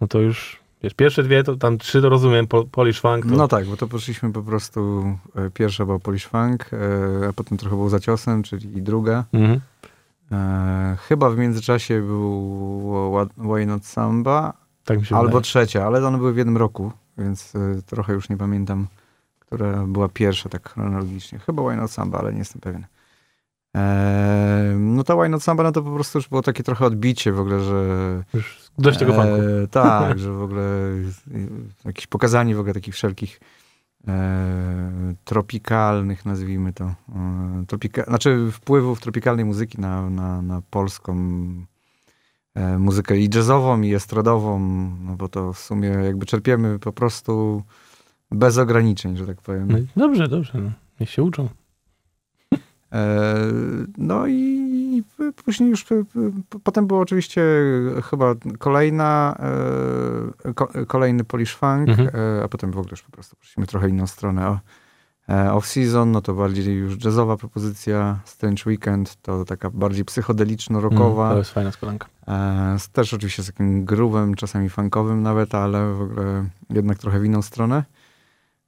no 0.00 0.08
to 0.08 0.20
już 0.20 0.59
wiesz, 0.82 0.94
pierwsze 0.94 1.22
dwie, 1.22 1.44
to 1.44 1.56
tam 1.56 1.78
trzy 1.78 2.02
to 2.02 2.08
rozumiem, 2.08 2.46
po, 2.46 2.64
Polish 2.64 3.00
Funk, 3.00 3.26
to 3.26 3.36
No 3.36 3.48
tak, 3.48 3.66
bo 3.66 3.76
to 3.76 3.86
poszliśmy 3.88 4.32
po 4.32 4.42
prostu, 4.42 5.04
e, 5.36 5.50
pierwsza 5.50 5.86
była 5.86 5.98
Polish 5.98 6.26
Funk, 6.26 6.70
e, 6.72 7.28
a 7.28 7.32
potem 7.32 7.58
trochę 7.58 7.76
był 7.76 7.88
za 7.88 8.00
ciosem, 8.00 8.42
czyli 8.42 8.82
druga. 8.82 9.24
mhm. 9.32 9.60
E, 10.32 10.96
chyba 11.08 11.30
w 11.30 11.36
międzyczasie 11.38 12.00
był 12.02 13.28
Why 13.38 13.66
Not 13.66 13.86
Samba, 13.86 14.52
tak 14.84 14.98
mi 14.98 15.06
się 15.06 15.16
albo 15.16 15.26
wydaje. 15.28 15.42
trzecia, 15.42 15.86
ale 15.86 16.06
one 16.06 16.18
były 16.18 16.32
w 16.32 16.36
jednym 16.36 16.56
roku, 16.56 16.92
więc 17.18 17.52
e, 17.56 17.82
trochę 17.82 18.12
już 18.12 18.28
nie 18.28 18.36
pamiętam, 18.36 18.86
która 19.38 19.86
była 19.86 20.08
pierwsza 20.08 20.48
tak 20.48 20.68
chronologicznie. 20.70 21.38
Chyba 21.38 21.62
Why 21.62 21.76
Not 21.76 21.90
Samba, 21.90 22.18
ale 22.18 22.32
nie 22.32 22.38
jestem 22.38 22.60
pewien. 22.60 22.86
E, 23.76 24.74
no 24.78 25.04
ta 25.04 25.14
Why 25.16 25.28
Not 25.28 25.42
Samba, 25.42 25.62
no 25.62 25.72
to 25.72 25.82
po 25.82 25.94
prostu 25.94 26.18
już 26.18 26.28
było 26.28 26.42
takie 26.42 26.62
trochę 26.62 26.86
odbicie 26.86 27.32
w 27.32 27.40
ogóle, 27.40 27.60
że 27.60 27.84
Już 28.34 28.70
dość 28.78 28.98
tego 28.98 29.12
funku. 29.12 29.28
E, 29.28 29.68
tak, 29.82 30.18
że 30.24 30.32
w 30.32 30.42
ogóle 30.42 30.62
jakieś 31.84 32.06
pokazanie 32.06 32.56
w 32.56 32.58
ogóle 32.58 32.74
takich 32.74 32.94
wszelkich 32.94 33.40
e, 34.08 35.14
tropikalnych, 35.24 36.26
nazwijmy 36.26 36.72
to, 36.72 36.94
tropika, 37.66 38.04
znaczy 38.04 38.48
wpływów 38.52 39.00
tropikalnej 39.00 39.44
muzyki 39.44 39.80
na, 39.80 40.10
na, 40.10 40.42
na 40.42 40.62
polską 40.70 41.16
muzykę 42.78 43.18
i 43.18 43.28
jazzową, 43.34 43.80
i 43.80 43.94
estradową, 43.94 44.58
no 45.04 45.16
bo 45.16 45.28
to 45.28 45.52
w 45.52 45.58
sumie 45.58 45.88
jakby 45.88 46.26
czerpiemy 46.26 46.78
po 46.78 46.92
prostu 46.92 47.62
bez 48.30 48.58
ograniczeń, 48.58 49.16
że 49.16 49.26
tak 49.26 49.42
powiem. 49.42 49.68
No, 49.70 49.78
dobrze, 49.96 50.28
dobrze, 50.28 50.58
no. 50.58 50.70
niech 51.00 51.10
się 51.10 51.22
uczą. 51.22 51.48
E, 52.92 53.26
No 53.98 54.26
i 54.26 55.02
później 55.44 55.70
już 55.70 55.84
p- 55.84 56.04
potem 56.62 56.86
było 56.86 57.00
oczywiście 57.00 57.42
chyba 58.10 58.34
kolejna, 58.58 59.36
e, 60.44 60.54
ko, 60.54 60.68
kolejny 60.86 61.24
Polish 61.24 61.54
Funk, 61.56 61.88
Mhm. 61.88 62.08
e, 62.38 62.44
a 62.44 62.48
potem 62.48 62.70
w 62.70 62.78
ogóle 62.78 62.90
już 62.90 63.02
po 63.02 63.10
prostu 63.12 63.36
poszliśmy 63.36 63.66
trochę 63.66 63.88
inną 63.88 64.06
stronę. 64.06 64.58
E, 65.28 65.32
Off-Season, 65.50 66.06
no 66.06 66.20
to 66.20 66.34
bardziej 66.34 66.74
już 66.76 67.04
jazzowa 67.04 67.36
propozycja, 67.36 68.18
Strange 68.24 68.62
Weekend 68.66 69.16
to 69.22 69.44
taka 69.44 69.70
bardziej 69.70 70.04
psychodeliczno-rockowa. 70.04 71.22
Mm, 71.24 71.32
to 71.34 71.38
jest 71.38 71.50
fajna 71.50 71.72
składanka. 71.72 72.08
E, 72.28 72.76
z, 72.78 72.88
też 72.88 73.14
oczywiście 73.14 73.42
z 73.42 73.46
takim 73.46 73.84
groovem, 73.84 74.34
czasami 74.34 74.68
funkowym 74.68 75.22
nawet, 75.22 75.54
ale 75.54 75.94
w 75.94 76.00
ogóle 76.02 76.44
jednak 76.70 76.98
trochę 76.98 77.20
w 77.20 77.24
inną 77.24 77.42
stronę. 77.42 77.84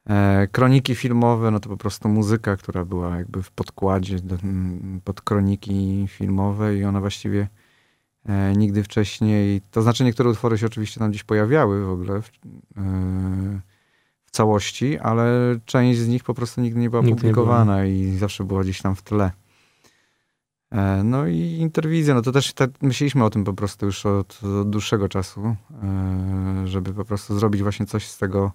E, 0.08 0.48
kroniki 0.52 0.94
filmowe, 0.94 1.50
no 1.50 1.60
to 1.60 1.68
po 1.68 1.76
prostu 1.76 2.08
muzyka, 2.08 2.56
która 2.56 2.84
była 2.84 3.16
jakby 3.16 3.42
w 3.42 3.50
podkładzie 3.50 4.16
pod 5.04 5.20
kroniki 5.20 6.06
filmowe 6.08 6.76
i 6.76 6.84
one 6.84 7.00
właściwie 7.00 7.48
e, 8.26 8.52
nigdy 8.56 8.82
wcześniej, 8.82 9.62
to 9.70 9.82
znaczy 9.82 10.04
niektóre 10.04 10.30
utwory 10.30 10.58
się 10.58 10.66
oczywiście 10.66 11.00
tam 11.00 11.10
gdzieś 11.10 11.24
pojawiały 11.24 11.84
w 11.84 11.90
ogóle 11.90 12.22
w, 12.22 12.28
e, 12.28 12.30
w 14.24 14.30
całości, 14.30 14.98
ale 14.98 15.56
część 15.64 15.98
z 15.98 16.08
nich 16.08 16.24
po 16.24 16.34
prostu 16.34 16.60
nigdy 16.60 16.80
nie 16.80 16.90
była 16.90 17.02
Nigdy 17.02 17.14
nie 17.14 17.16
publikowana 17.16 17.86
i 17.86 18.16
zawsze 18.16 18.44
była 18.44 18.62
gdzieś 18.62 18.82
tam 18.82 18.96
w 18.96 19.02
tle. 19.02 19.30
No 21.04 21.26
i 21.26 21.38
interwizja, 21.38 22.14
no 22.14 22.22
to 22.22 22.32
też 22.32 22.52
te, 22.52 22.68
myśleliśmy 22.82 23.24
o 23.24 23.30
tym 23.30 23.44
po 23.44 23.52
prostu 23.52 23.86
już 23.86 24.06
od, 24.06 24.40
od 24.60 24.70
dłuższego 24.70 25.08
czasu, 25.08 25.56
żeby 26.64 26.94
po 26.94 27.04
prostu 27.04 27.38
zrobić 27.38 27.62
właśnie 27.62 27.86
coś 27.86 28.08
z 28.08 28.18
tego, 28.18 28.52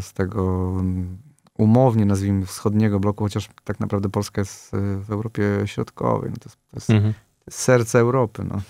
z 0.00 0.12
tego 0.12 0.70
mm, 0.80 1.18
umownie 1.58 2.06
nazwijmy 2.06 2.46
wschodniego 2.46 3.00
bloku, 3.00 3.24
chociaż 3.24 3.48
tak 3.64 3.80
naprawdę 3.80 4.08
Polska 4.08 4.40
jest 4.40 4.74
e, 4.74 4.78
w 4.98 5.10
Europie 5.10 5.42
Środkowej, 5.66 6.30
no 6.30 6.36
to 6.36 6.44
jest, 6.48 6.56
to 6.70 6.76
jest, 6.76 6.90
Mhm. 6.90 7.12
to 7.14 7.20
jest 7.46 7.58
serce 7.58 7.98
Europy. 7.98 8.44
No. 8.50 8.60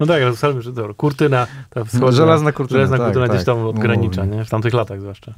No 0.00 0.06
tak, 0.06 0.22
ale 0.22 0.30
ustalmy, 0.32 0.62
że 0.62 0.72
dobra, 0.72 0.94
kurtyna, 0.94 1.46
ta 1.70 1.84
wschodnia, 1.84 2.10
Żelazna 2.12 2.52
kurtyna, 2.52 2.78
żelazna 2.78 2.96
tak, 2.96 3.06
kurtyna 3.06 3.26
tak, 3.26 3.34
gdzieś 3.36 3.46
tam 3.46 3.58
odgranicza, 3.66 4.20
umownie. 4.22 4.38
nie? 4.38 4.44
W 4.44 4.50
tamtych 4.50 4.74
latach 4.74 5.00
zwłaszcza. 5.00 5.34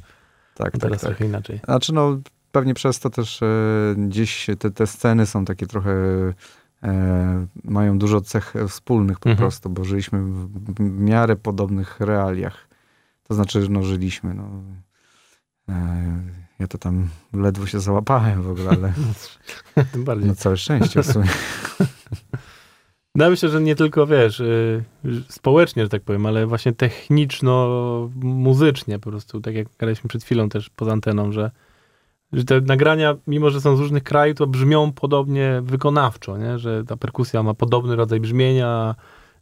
Tak, 0.55 0.71
tak, 0.71 0.81
teraz 0.81 1.01
tak. 1.01 1.09
trochę 1.09 1.25
inaczej. 1.25 1.59
Znaczy 1.65 1.93
no, 1.93 2.17
pewnie 2.51 2.73
przez 2.73 2.99
to 2.99 3.09
też 3.09 3.41
e, 3.43 3.47
gdzieś 3.97 4.47
te, 4.59 4.71
te 4.71 4.87
sceny 4.87 5.25
są 5.25 5.45
takie 5.45 5.67
trochę, 5.67 5.91
e, 6.83 7.45
mają 7.63 7.99
dużo 7.99 8.21
cech 8.21 8.53
wspólnych 8.69 9.19
po 9.19 9.29
Mhm. 9.29 9.37
prostu, 9.49 9.69
bo 9.69 9.83
żyliśmy 9.83 10.19
w, 10.23 10.47
w 10.75 10.79
miarę 10.79 11.35
podobnych 11.35 11.99
realiach. 11.99 12.66
To 13.27 13.33
znaczy, 13.33 13.67
no 13.69 13.83
żyliśmy, 13.83 14.33
no. 14.33 14.43
E, 15.69 16.21
ja 16.59 16.67
to 16.67 16.77
tam 16.77 17.09
ledwo 17.33 17.65
się 17.65 17.79
załapałem 17.79 18.43
w 18.43 18.49
ogóle, 18.49 18.69
ale 18.69 18.93
Tym 19.91 20.03
bardziej. 20.03 20.27
no 20.27 20.35
całe 20.35 20.57
szczęście 20.57 21.03
w 21.03 21.11
sumie. 21.11 21.27
No 23.15 23.29
myślę, 23.29 23.49
że 23.49 23.61
nie 23.61 23.75
tylko, 23.75 24.07
wiesz, 24.07 24.39
y, 24.39 24.83
społecznie, 25.29 25.83
że 25.83 25.89
tak 25.89 26.03
powiem, 26.03 26.25
ale 26.25 26.47
właśnie 26.47 26.73
techniczno-muzycznie 26.73 28.99
po 28.99 29.09
prostu, 29.09 29.41
tak 29.41 29.55
jak 29.55 29.67
gadaliśmy 29.77 30.07
przed 30.07 30.23
chwilą 30.23 30.49
też 30.49 30.69
poza 30.69 30.91
anteną, 30.91 31.31
że, 31.31 31.51
że 32.33 32.43
te 32.43 32.61
nagrania, 32.61 33.15
mimo 33.27 33.49
że 33.49 33.61
są 33.61 33.75
z 33.75 33.79
różnych 33.79 34.03
krajów, 34.03 34.37
to 34.37 34.47
brzmią 34.47 34.91
podobnie 34.91 35.61
wykonawczo, 35.63 36.37
nie? 36.37 36.59
że 36.59 36.83
ta 36.83 36.97
perkusja 36.97 37.43
ma 37.43 37.53
podobny 37.53 37.95
rodzaj 37.95 38.19
brzmienia, 38.19 38.95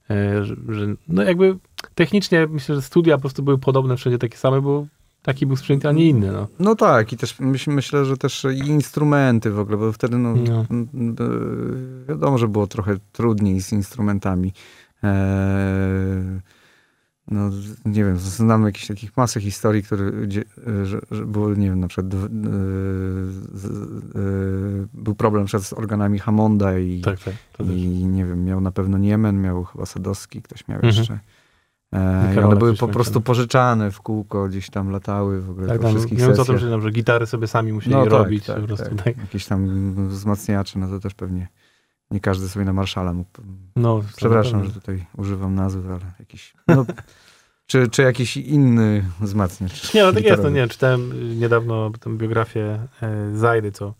że, 0.09 0.55
że 0.69 0.87
no 1.07 1.23
jakby 1.23 1.57
technicznie 1.95 2.47
myślę, 2.49 2.75
że 2.75 2.81
studia 2.81 3.15
po 3.17 3.21
prostu 3.21 3.43
były 3.43 3.57
podobne 3.57 3.97
wszędzie 3.97 4.17
takie 4.17 4.37
same, 4.37 4.61
bo 4.61 4.85
taki 5.21 5.45
był 5.45 5.55
sprzęt, 5.55 5.85
a 5.85 5.91
nie 5.91 6.09
inny, 6.09 6.31
no. 6.31 6.47
No 6.59 6.75
tak, 6.75 7.13
i 7.13 7.17
też 7.17 7.39
myśl, 7.39 7.71
myślę, 7.71 8.05
że 8.05 8.17
też 8.17 8.45
i 8.53 8.67
instrumenty 8.67 9.51
w 9.51 9.59
ogóle, 9.59 9.77
bo 9.77 9.91
wtedy 9.91 10.17
no, 10.17 10.35
No. 10.35 10.61
e, 10.61 12.07
wiadomo, 12.09 12.37
że 12.37 12.47
było 12.47 12.67
trochę 12.67 12.95
trudniej 13.11 13.61
z 13.61 13.71
instrumentami. 13.71 14.53
Eee, 15.03 16.39
no, 17.31 17.49
nie 17.85 18.03
wiem, 18.05 18.17
znam 18.17 18.65
jakieś 18.65 18.87
takich 18.87 19.17
masę 19.17 19.41
historii, 19.41 19.83
które, 19.83 20.11
gdzie, 20.11 20.43
że, 20.83 20.99
że 21.11 21.25
było, 21.25 21.49
nie 21.53 21.69
wiem, 21.69 21.79
na 21.79 21.87
przykład 21.87 22.13
z, 23.53 23.65
e, 23.65 24.87
był 24.93 25.15
problem 25.15 25.43
na 25.43 25.47
przykład 25.47 25.63
z 25.67 25.73
organami 25.73 26.19
Hammonda 26.19 26.77
i, 26.79 27.01
Tak, 27.01 27.19
tak. 27.19 27.33
I 27.67 27.87
nie 28.05 28.25
wiem, 28.25 28.45
miał 28.45 28.61
na 28.61 28.71
pewno 28.71 28.97
Niemen, 28.97 29.41
miał 29.41 29.63
chyba 29.63 29.85
Sadowski, 29.85 30.41
ktoś 30.41 30.67
miał 30.67 30.75
Mhm. 30.77 30.95
jeszcze. 30.95 31.19
E, 31.93 32.35
I 32.35 32.39
one 32.39 32.55
były 32.55 32.73
po 32.75 32.87
prostu 32.87 33.21
pożyczane 33.21 33.91
w 33.91 34.01
kółko, 34.01 34.49
gieś 34.49 34.69
tam 34.69 34.89
latały 34.89 35.41
w 35.41 35.49
ogóle 35.49 35.67
Tak, 35.67 35.79
po 35.81 35.89
wszystkich 35.89 36.19
mówiąc 36.19 36.39
o 36.39 36.45
sesjach. 36.45 36.61
tym, 36.61 36.69
że, 36.69 36.81
że 36.81 36.91
gitary 36.91 37.25
sobie 37.25 37.47
sami 37.47 37.73
musieli 37.73 37.95
No 37.95 38.03
tak, 38.03 38.11
robić, 38.11 38.45
tak, 38.45 38.61
po 38.61 38.67
prostu, 38.67 38.95
tak. 38.95 39.03
tak. 39.05 39.17
Jakieś 39.17 39.45
tam 39.45 39.93
wzmacniacze, 40.09 40.79
no 40.79 40.87
to 40.87 40.99
też 40.99 41.13
pewnie 41.13 41.47
nie 42.15 42.21
każdy 42.21 42.49
sobie 42.49 42.65
na 42.65 42.73
Marszala 42.73 43.13
mógł. 43.13 43.29
No, 43.75 44.01
Przepraszam, 44.15 44.65
że 44.65 44.71
tutaj 44.71 45.05
używam 45.17 45.55
nazwy, 45.55 45.89
ale 45.89 46.11
jakiś. 46.19 46.53
No, 46.67 46.85
czy, 47.67 47.87
czy 47.87 48.01
jakiś 48.01 48.37
inny 48.37 49.05
wzmacniacz. 49.19 49.93
Nie, 49.93 50.03
no 50.03 50.13
tak 50.13 50.23
jest, 50.23 50.43
no 50.43 50.49
nie, 50.49 50.67
czytałem 50.67 51.11
y, 51.11 51.35
niedawno 51.35 51.91
tę 51.99 52.17
biografię 52.17 52.79
e, 53.01 53.35
Zajdy, 53.35 53.71
co 53.71 53.93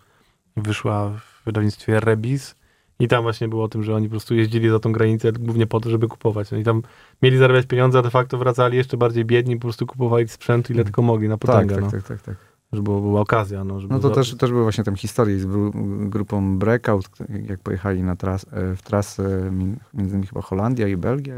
wyszła 0.57 1.09
w 1.09 1.45
wydawnictwie 1.45 1.99
Rebis 1.99 2.55
i 2.99 3.07
tam 3.07 3.23
właśnie 3.23 3.47
było 3.47 3.63
o 3.63 3.67
tym, 3.67 3.83
że 3.83 3.95
oni 3.95 4.07
po 4.07 4.11
prostu 4.11 4.35
jeździli 4.35 4.69
za 4.69 4.79
tą 4.79 4.91
granicę 4.91 5.31
głównie 5.31 5.67
po 5.67 5.79
to, 5.79 5.89
żeby 5.89 6.07
kupować. 6.07 6.51
No 6.51 6.57
i 6.57 6.63
tam 6.63 6.81
mieli 7.21 7.37
zarabiać 7.37 7.65
pieniądze, 7.65 7.99
a 7.99 8.01
de 8.01 8.09
facto 8.09 8.37
wracali 8.37 8.77
jeszcze 8.77 8.97
bardziej 8.97 9.25
biedni, 9.25 9.55
po 9.55 9.61
prostu 9.61 9.85
kupowali 9.85 10.27
sprzęt 10.27 10.69
ile 10.69 10.83
tylko 10.83 11.01
mogli 11.01 11.27
na 11.27 11.37
Tak, 11.37 11.51
potęgę, 11.51 11.75
tak, 11.75 11.83
no. 11.83 11.91
tak, 11.91 12.03
tak, 12.03 12.21
tak. 12.21 12.35
Żeby 12.35 12.54
było, 12.81 13.01
była 13.01 13.21
okazja, 13.21 13.63
no. 13.63 13.79
Żeby 13.79 13.93
No 13.93 13.99
to 13.99 14.09
też, 14.09 14.35
też 14.37 14.49
były 14.51 14.63
właśnie 14.63 14.83
tam 14.83 14.95
historie 14.95 15.39
z 15.39 15.45
gru- 15.45 16.09
grupą 16.09 16.59
Breakout, 16.59 17.09
jak 17.47 17.59
pojechali 17.59 18.03
na 18.03 18.15
tras, 18.15 18.45
e, 18.51 18.75
w 18.75 18.81
trasę 18.81 19.51
mi- 19.51 19.75
między 19.93 20.11
innymi 20.15 20.27
chyba 20.27 20.41
Holandia 20.41 20.87
i 20.87 20.97
Belgia. 20.97 21.35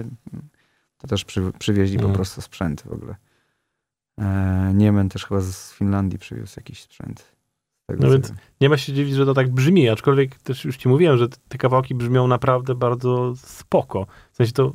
To 0.97 1.07
też 1.07 1.25
przy, 1.25 1.51
przywieźli 1.59 1.97
po 1.97 2.01
Mhm. 2.01 2.15
prostu 2.15 2.41
sprzęt 2.41 2.81
w 2.81 2.91
ogóle. 2.91 3.15
E, 4.19 4.71
Niemen 4.75 5.09
też 5.09 5.25
chyba 5.25 5.41
z 5.41 5.73
Finlandii 5.73 6.19
przywiózł 6.19 6.53
jakiś 6.57 6.81
sprzęt. 6.83 7.35
Tego, 7.85 8.03
No 8.07 8.11
więc-. 8.13 8.33
Nie 8.61 8.69
ma 8.69 8.77
się 8.77 8.93
dziwić, 8.93 9.15
że 9.15 9.25
to 9.25 9.33
tak 9.33 9.49
brzmi, 9.49 9.89
aczkolwiek 9.89 10.35
też 10.39 10.65
już 10.65 10.77
ci 10.77 10.89
mówiłem, 10.89 11.17
że 11.17 11.27
te 11.29 11.57
kawałki 11.57 11.95
brzmią 11.95 12.27
naprawdę 12.27 12.75
bardzo 12.75 13.33
spoko. 13.35 14.07
W 14.31 14.35
sensie 14.35 14.53
to, 14.53 14.73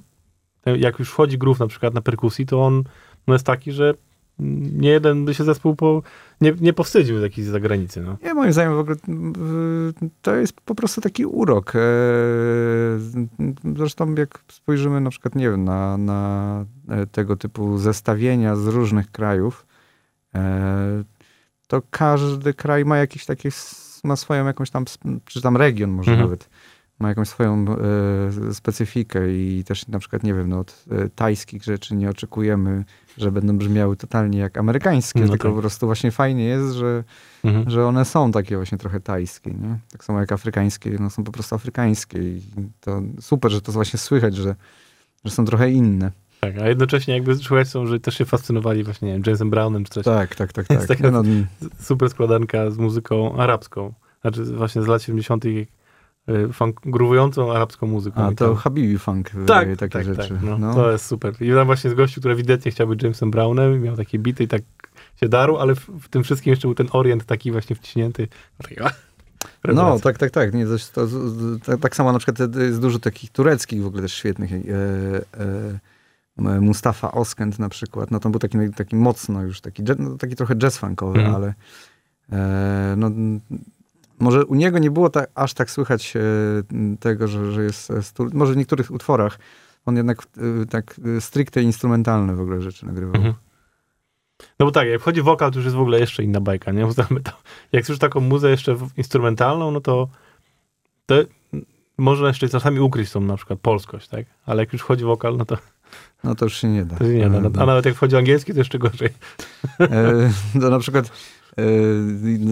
jak 0.77 0.99
już 0.99 1.11
wchodzi 1.11 1.39
groove 1.39 1.61
na 1.61 1.67
przykład 1.67 1.95
na 1.95 2.01
perkusji, 2.01 2.47
to 2.47 2.65
on 2.67 2.85
no 3.27 3.35
jest 3.35 3.47
taki, 3.47 3.73
że 3.73 3.95
nie 4.39 4.89
jeden 4.91 5.25
by 5.25 5.35
się 5.35 5.45
zespół 5.45 5.77
po, 5.77 6.03
nie, 6.41 6.53
nie 6.61 6.73
powstydził 6.73 7.19
z 7.19 7.23
jakiejś 7.23 7.47
zagranicy. 7.47 8.01
No. 8.03 8.17
Nie, 8.25 8.35
moim 8.35 8.53
zdaniem 8.53 8.75
w 8.75 8.79
ogóle 8.79 8.97
to 10.23 10.35
jest 10.35 10.61
po 10.61 10.75
prostu 10.75 11.01
taki 11.01 11.27
urok. 11.27 11.73
E, 11.77 11.79
Zresztą 13.77 14.15
jak 14.15 14.45
spojrzymy 14.53 15.01
na 15.01 15.11
przykład, 15.11 15.35
nie 15.35 15.51
wiem, 15.51 15.65
na, 15.65 15.97
na 15.97 16.65
e, 16.89 17.07
tego 17.07 17.37
typu 17.37 17.79
zestawienia 17.79 18.57
z 18.57 18.67
różnych 18.67 19.11
krajów, 19.11 19.67
e, 20.35 21.05
to 21.67 21.83
każdy 21.91 22.55
kraj 22.55 22.85
ma 22.85 22.99
jakiś 22.99 23.27
taki, 23.27 23.49
s- 23.49 24.01
ma 24.05 24.17
swoją 24.17 24.47
jakąś 24.47 24.71
tam, 24.71 24.85
czy 25.25 25.43
tam 25.43 25.57
region 25.57 25.91
może 25.91 26.11
Mhm. 26.11 26.29
nawet, 26.29 26.49
ma 27.03 27.09
jakąś 27.09 27.29
swoją 27.29 27.65
e, 28.49 28.55
specyfikę 28.55 29.33
i 29.35 29.65
też 29.65 29.89
na 29.89 29.99
przykład, 29.99 30.23
nie 30.23 30.35
wiem, 30.35 30.49
no, 30.49 30.59
od 30.59 30.85
e, 30.91 31.09
tajskich 31.09 31.63
rzeczy 31.65 31.95
nie 31.97 32.11
oczekujemy, 32.11 32.85
że 33.19 33.33
będą 33.33 33.59
brzmiały 33.59 33.97
totalnie 33.97 34.39
jak 34.39 34.59
amerykańskie, 34.59 35.21
No 35.21 35.29
tylko 35.29 35.49
tak. 35.49 35.55
po 35.55 35.61
prostu 35.61 35.87
właśnie 35.87 36.11
fajnie 36.11 36.45
jest, 36.45 36.75
że 36.75 37.05
Mhm. 37.45 37.71
że 37.71 37.87
one 37.87 38.05
są 38.05 38.33
takie 38.33 38.57
właśnie 38.57 38.79
trochę 38.79 39.01
tajskie, 39.01 39.51
nie? 39.51 39.79
Tak 39.93 40.05
samo 40.05 40.21
jak 40.21 40.33
afrykańskie, 40.33 40.97
no 41.01 41.11
są 41.11 41.25
po 41.25 41.33
prostu 41.33 41.55
afrykańskie 41.55 42.19
i 42.19 42.43
to 42.81 43.03
super, 43.21 43.51
że 43.53 43.61
to 43.61 43.73
właśnie 43.73 43.99
słychać, 43.99 44.37
że, 44.37 44.55
że 45.25 45.31
są 45.31 45.45
trochę 45.45 45.71
inne. 45.71 46.13
Tak, 46.41 46.59
a 46.59 46.69
jednocześnie 46.69 47.15
jakby 47.15 47.39
czułeś 47.39 47.69
są, 47.69 47.87
że 47.87 48.01
też 48.01 48.19
się 48.19 48.25
fascynowali 48.25 48.85
właśnie, 48.85 49.09
nie 49.09 49.15
wiem, 49.15 49.23
Jamesem 49.27 49.51
Brownem 49.51 49.85
czy 49.85 49.91
coś. 49.91 50.05
Tak, 50.05 50.35
tak, 50.35 50.53
tak. 50.53 50.71
Jest 50.71 50.89
tak. 50.89 50.99
taka- 50.99 51.11
No, 51.11 51.23
Super 51.81 52.11
składanka 52.11 52.71
z 52.71 52.79
muzyką 52.79 53.37
arabską. 53.37 53.93
Znaczy 54.21 54.45
właśnie 54.45 54.83
z 54.83 54.87
lat 54.87 55.03
70. 55.03 55.45
y, 55.45 55.67
funk, 56.53 56.81
gruwującą 56.85 57.53
arabską 57.53 57.87
muzyką. 57.87 58.23
a 58.23 58.29
to 58.35 58.47
tam- 58.49 58.57
Habibi 58.57 58.99
Funk 58.99 59.31
tak, 59.47 59.69
takie 59.77 59.89
tak, 59.93 60.05
rzeczy. 60.05 60.29
tak, 60.29 60.43
no, 60.43 60.59
no. 60.59 60.75
To 60.75 60.93
jest 60.93 61.07
super. 61.07 61.35
I 61.43 61.51
tam 61.51 61.67
właśnie 61.67 61.91
z 61.91 61.95
gościu, 61.95 62.21
który 62.21 62.35
ewidentnie 62.35 62.71
chciał 62.71 62.87
być 62.87 63.03
Jamesem 63.03 63.31
Brownem, 63.31 63.83
miał 63.83 63.97
takie 63.97 64.19
bity 64.19 64.45
i 64.45 64.49
tak 64.49 64.63
się 65.21 65.29
darł, 65.29 65.57
ale 65.57 65.75
w, 65.75 65.81
w 65.81 66.09
tym 66.09 66.25
wszystkim 66.25 66.51
jeszcze 66.51 66.69
był 66.69 66.75
ten 66.75 66.89
orient 66.93 67.25
taki 67.25 67.53
właśnie 67.53 67.77
wciśnięty. 67.77 68.29
No, 69.65 69.99
tak, 70.01 70.19
tak, 70.19 70.31
tak. 70.31 70.55
Nie, 70.55 70.67
to, 70.67 70.77
to, 70.95 71.07
to, 71.65 71.79
tak 71.79 71.97
samo 71.97 72.13
na 72.13 72.19
przykład 72.19 72.55
jest 72.57 72.81
dużo 72.81 72.99
takich 72.99 73.31
tureckich 73.31 73.83
w 73.83 73.87
ogóle 73.87 74.03
też 74.03 74.15
świetnych. 74.15 74.53
E, 74.53 74.59
e, 75.41 76.61
Mustafa 76.61 77.13
Oskent 77.13 77.59
na 77.59 77.69
przykład. 77.69 78.11
No 78.11 78.21
to 78.21 78.31
był 78.31 78.41
taki, 78.41 78.59
taki 78.77 78.97
mocno 78.97 79.43
już, 79.43 79.61
taki, 79.61 79.83
no, 79.99 80.19
taki 80.19 80.37
trochę 80.37 80.57
jazz 80.57 80.79
funkowy, 80.79 81.19
Mhm. 81.19 81.35
ale 81.37 81.55
e, 82.33 82.95
no, 82.97 83.11
może 84.23 84.47
u 84.47 84.55
niego 84.55 84.79
nie 84.79 84.91
było 84.91 85.11
tak, 85.11 85.31
aż 85.35 85.55
tak 85.55 85.71
słychać 85.71 86.17
e, 86.17 86.21
tego, 87.01 87.29
że, 87.29 87.53
że 87.53 87.63
jest, 87.63 87.93
tur- 88.17 88.35
może 88.35 88.53
w 88.53 88.57
niektórych 88.57 88.91
utworach 88.91 89.39
on 89.87 89.97
jednak 89.97 90.23
e, 90.63 90.67
tak 90.67 91.01
e, 91.17 91.21
stricte 91.21 91.63
instrumentalne 91.63 92.35
w 92.35 92.41
ogóle 92.41 92.61
rzeczy 92.61 92.87
nagrywał. 92.87 93.15
Mhm. 93.17 93.35
No 94.59 94.67
bo 94.67 94.73
tak, 94.73 94.89
jak 94.89 95.01
wchodzi 95.01 95.23
wokal, 95.23 95.51
to 95.51 95.59
już 95.59 95.65
jest 95.65 95.77
w 95.77 95.81
ogóle 95.81 96.01
jeszcze 96.01 96.23
inna 96.23 96.41
bajka, 96.41 96.73
nie? 96.73 96.89
Jak 97.73 97.89
już 97.89 97.99
taką 97.99 98.21
muzę 98.21 98.51
jeszcze 98.51 98.77
instrumentalną, 98.97 99.71
no 99.71 99.81
to, 99.81 100.09
to 101.07 101.15
można 101.99 102.29
jeszcze 102.29 102.49
czasami 102.49 102.81
ukryć 102.81 103.11
tą 103.11 103.21
na 103.21 103.37
przykład 103.37 103.59
polskość, 103.61 104.09
tak? 104.09 104.27
Ale 104.47 104.63
jak 104.63 104.73
już 104.73 104.83
wchodzi 104.83 105.05
wokal, 105.05 105.37
no 105.37 105.45
to, 105.45 105.59
No 106.25 106.35
to 106.35 106.45
już 106.45 106.57
się 106.57 106.69
nie 106.69 106.85
da. 106.85 106.97
to 106.97 107.05
się 107.05 107.15
nie 107.15 107.31
da. 107.31 107.41
No, 107.41 107.63
a 107.63 107.67
nawet 107.67 107.85
jak 107.85 107.95
wchodzi 107.95 108.17
angielski, 108.17 108.53
to 108.53 108.59
jeszcze 108.59 108.79
gorzej. 108.79 109.09
E, 109.81 110.31
to 110.61 110.71
na 110.71 110.79
przykład 110.79 111.07
e, 111.07 111.11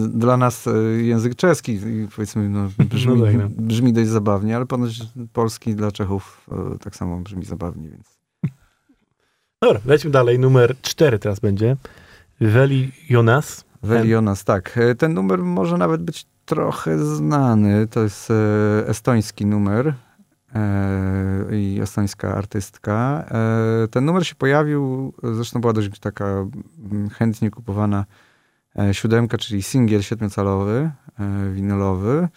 dla 0.09 0.37
nas 0.37 0.67
e, 0.67 0.71
język 1.01 1.35
czeski 1.35 1.79
powiedzmy 2.15 2.49
no, 2.49 2.69
brzmi, 2.89 3.15
No 3.19 3.25
tak, 3.25 3.35
no. 3.35 3.49
brzmi 3.49 3.93
dość 3.93 4.09
zabawnie, 4.09 4.55
ale 4.55 4.65
ponoć 4.65 4.99
polski 5.33 5.75
dla 5.75 5.91
Czechów 5.91 6.47
e, 6.51 6.77
tak 6.79 6.95
samo 6.95 7.17
brzmi 7.17 7.45
zabawnie, 7.45 7.89
więc 7.89 8.21
Dobra, 9.61 9.79
lećmy 9.85 10.11
dalej. 10.11 10.39
Numer 10.39 10.75
cztery 10.81 11.19
teraz 11.19 11.39
będzie. 11.39 11.77
Veli 12.41 12.91
Jonas. 13.09 13.65
Velionas, 13.83 14.43
tak. 14.43 14.77
E, 14.77 14.95
Ten 14.95 15.13
numer 15.13 15.39
może 15.39 15.77
nawet 15.77 16.01
być 16.03 16.25
trochę 16.45 16.99
znany. 17.05 17.87
To 17.87 18.03
jest 18.03 18.33
estoński 18.87 19.45
numer 19.45 19.93
i 21.51 21.79
estońska 21.81 22.35
artystka. 22.35 23.25
Ten 23.91 24.05
numer 24.05 24.27
się 24.27 24.35
pojawił, 24.35 25.13
zresztą 25.23 25.61
była 25.61 25.73
dość 25.73 25.99
taka 25.99 26.25
mm, 26.25 27.09
chętnie 27.09 27.51
kupowana 27.51 28.05
siódemka, 28.91 29.37
czyli 29.37 29.61
singiel 29.63 30.01
siedmiocalowy, 30.01 30.91
e, 31.19 31.51
winylowy. 31.53 32.27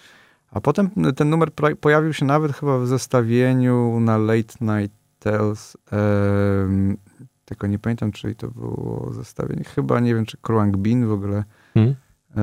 A 0.51 0.61
potem 0.61 0.91
ten 1.17 1.31
numer 1.31 1.49
pojawił 1.81 2.13
się 2.13 2.25
nawet 2.25 2.53
chyba 2.53 2.79
w 2.79 2.87
zestawieniu 2.87 4.01
na 4.01 4.19
Late 4.19 4.55
Night 4.61 4.97
Tales. 5.19 5.77
em, 5.93 6.97
tylko 7.45 7.67
nie 7.67 7.79
pamiętam, 7.79 8.13
czy 8.13 8.35
to 8.35 8.49
było 8.49 9.13
zestawienie. 9.13 9.65
Chyba 9.65 10.01
nie 10.01 10.15
wiem, 10.15 10.27
czy 10.27 10.37
Kruang 10.37 10.77
Bin 10.77 11.07
w 11.07 11.13
ogóle 11.13 11.45
Hmm? 11.75 11.95
e, 12.31 12.35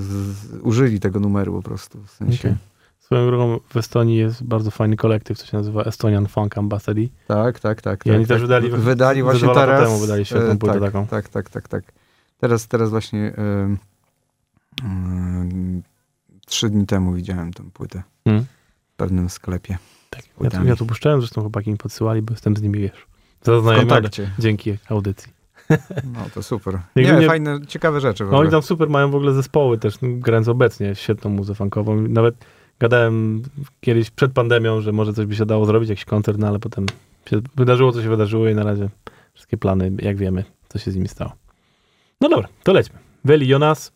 z, 0.00 0.36
użyli 0.62 1.00
tego 1.00 1.20
numeru 1.20 1.52
po 1.52 1.62
prostu. 1.62 2.02
W 2.02 2.10
sensie. 2.10 2.48
Okej. 2.48 2.56
Swoją 2.98 3.26
drogą 3.26 3.60
w 3.68 3.76
Estonii 3.76 4.16
jest 4.16 4.44
bardzo 4.44 4.70
fajny 4.70 4.96
kolektyw, 4.96 5.38
co 5.38 5.46
się 5.46 5.56
nazywa 5.56 5.82
Estonian 5.84 6.26
Funk 6.26 6.58
Ambassador. 6.58 7.04
Tak, 7.28 7.60
tak, 7.60 7.82
tak. 7.82 8.06
I 8.06 8.08
tak, 8.08 8.16
oni 8.16 8.26
też 8.26 8.40
tak. 8.40 8.50
wydali- 8.50 8.70
wydali 8.78 9.22
właśnie 9.22 9.48
teraz. 9.54 9.82
temu 9.88 9.98
wydali 9.98 10.24
świetną 10.24 10.50
e, 10.50 10.56
płytę 10.56 10.80
tak, 10.80 10.92
taką. 10.92 11.06
Tak, 11.06 11.28
tak, 11.28 11.50
tak, 11.50 11.68
tak. 11.68 11.84
Teraz, 12.42 12.68
teraz 12.68 12.90
właśnie 12.90 13.20
e, 13.20 13.76
mm, 14.84 15.82
trzy 16.46 16.70
dni 16.70 16.86
temu 16.86 17.12
widziałem 17.12 17.52
tę 17.52 17.70
płytę 17.70 18.02
Hmm? 18.24 18.44
w 18.92 18.96
pewnym 18.96 19.30
sklepie. 19.30 19.78
Tak. 20.10 20.22
Ja, 20.40 20.50
tu, 20.50 20.64
ja 20.66 20.76
tu 20.76 20.86
puszczałem, 20.86 21.20
zresztą 21.20 21.40
chłopaki 21.40 21.70
mi 21.70 21.76
podsyłali, 21.76 22.22
bo 22.22 22.32
jestem 22.32 22.56
z 22.56 22.62
nimi, 22.62 22.78
wiesz, 22.78 23.06
zaznajomiony 23.42 24.08
dzięki 24.38 24.76
audycji. 24.88 25.32
No 26.04 26.20
to 26.34 26.42
super. 26.42 26.80
Nie, 26.96 27.26
fajne, 27.26 27.60
ciekawe 27.66 28.00
rzeczy 28.00 28.24
No 28.24 28.38
oni 28.38 28.50
tam 28.50 28.62
super 28.62 28.88
mają 28.88 29.10
w 29.10 29.14
ogóle 29.14 29.32
zespoły 29.32 29.78
też, 29.78 30.00
no, 30.00 30.08
grając 30.12 30.48
obecnie 30.48 30.94
świetną 30.94 31.30
muzę 31.30 31.54
funkową. 31.54 31.96
Nawet 32.08 32.34
gadałem 32.78 33.42
kiedyś 33.80 34.10
przed 34.10 34.32
pandemią, 34.32 34.80
że 34.80 34.92
może 34.92 35.12
coś 35.12 35.26
by 35.26 35.36
się 35.36 35.46
dało 35.46 35.66
zrobić, 35.66 35.88
jakiś 35.88 36.04
koncert, 36.04 36.38
no 36.38 36.48
ale 36.48 36.58
potem 36.58 36.86
się 37.30 37.40
wydarzyło, 37.56 37.92
co 37.92 38.02
się 38.02 38.08
wydarzyło 38.08 38.48
i 38.48 38.54
na 38.54 38.64
razie 38.64 38.88
wszystkie 39.34 39.56
plany, 39.56 39.92
jak 39.98 40.16
wiemy, 40.16 40.44
co 40.68 40.78
się 40.78 40.90
z 40.90 40.96
nimi 40.96 41.08
stało. 41.08 41.41
No 42.22 42.28
dobra, 42.28 42.48
to 42.62 42.72
lećmy. 42.72 42.98
Veli 43.24 43.48
Jonas, 43.48 43.92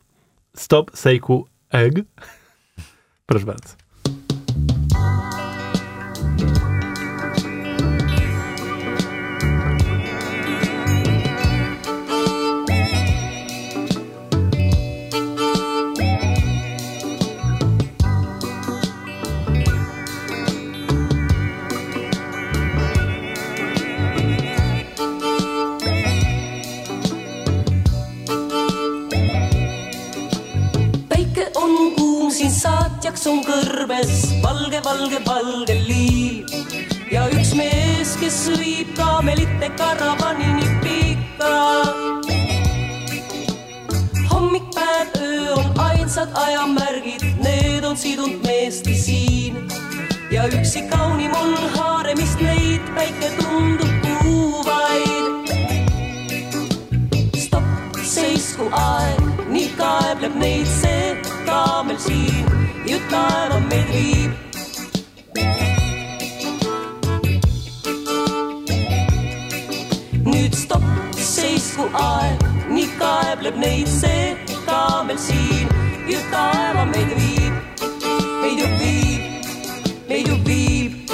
Stop 0.54 0.90
Seiku 0.94 1.46
Egg. 1.72 1.94
Proszę 3.26 3.46
bardzo. 3.46 3.85
Valge, 34.66 34.80
valge, 34.84 35.18
valge 35.24 35.74
liiv. 35.86 36.46
ja 37.10 37.26
üks 37.30 37.52
mees, 37.54 38.16
kes 38.18 38.38
viib 38.58 38.88
kaamelite 38.96 39.68
karavanini 39.78 40.66
pikka. 40.82 41.52
hommik, 44.30 44.66
päev, 44.74 45.08
öö 45.22 45.54
on 45.54 45.80
ainsad 45.80 46.28
ajamärgid, 46.34 47.22
need 47.42 47.84
on 47.84 47.96
sidunud 47.96 48.42
meesti 48.46 48.94
siin. 48.94 49.68
ja 50.30 50.48
üksi 50.48 50.82
kaunim 50.90 51.34
on 51.34 51.54
haaremist 51.76 52.40
neid, 52.40 52.82
päike 52.94 53.30
tundub 53.38 53.92
puuvaid 54.02 55.46
stopp, 57.36 58.02
seisku 58.02 58.66
aeg, 58.72 59.46
nii 59.48 59.70
kaebleb 59.78 60.34
neid 60.34 60.66
see 60.80 61.14
kaamel 61.46 61.98
siin, 61.98 62.50
ju 62.86 62.98
taeva 63.10 63.62
meid 63.70 63.94
viib. 63.94 64.45
Kaebleb 73.46 73.60
neid 73.62 73.88
see 73.88 74.36
kaamel 74.66 75.18
siin, 75.18 75.68
ju 76.10 76.18
taeva 76.30 76.84
meid 76.84 77.10
viib, 77.18 77.54
meid 78.42 78.58
ju 78.58 78.68
viib, 78.80 79.20
meid 80.08 80.28
ju 80.28 80.36
viib, 80.46 81.12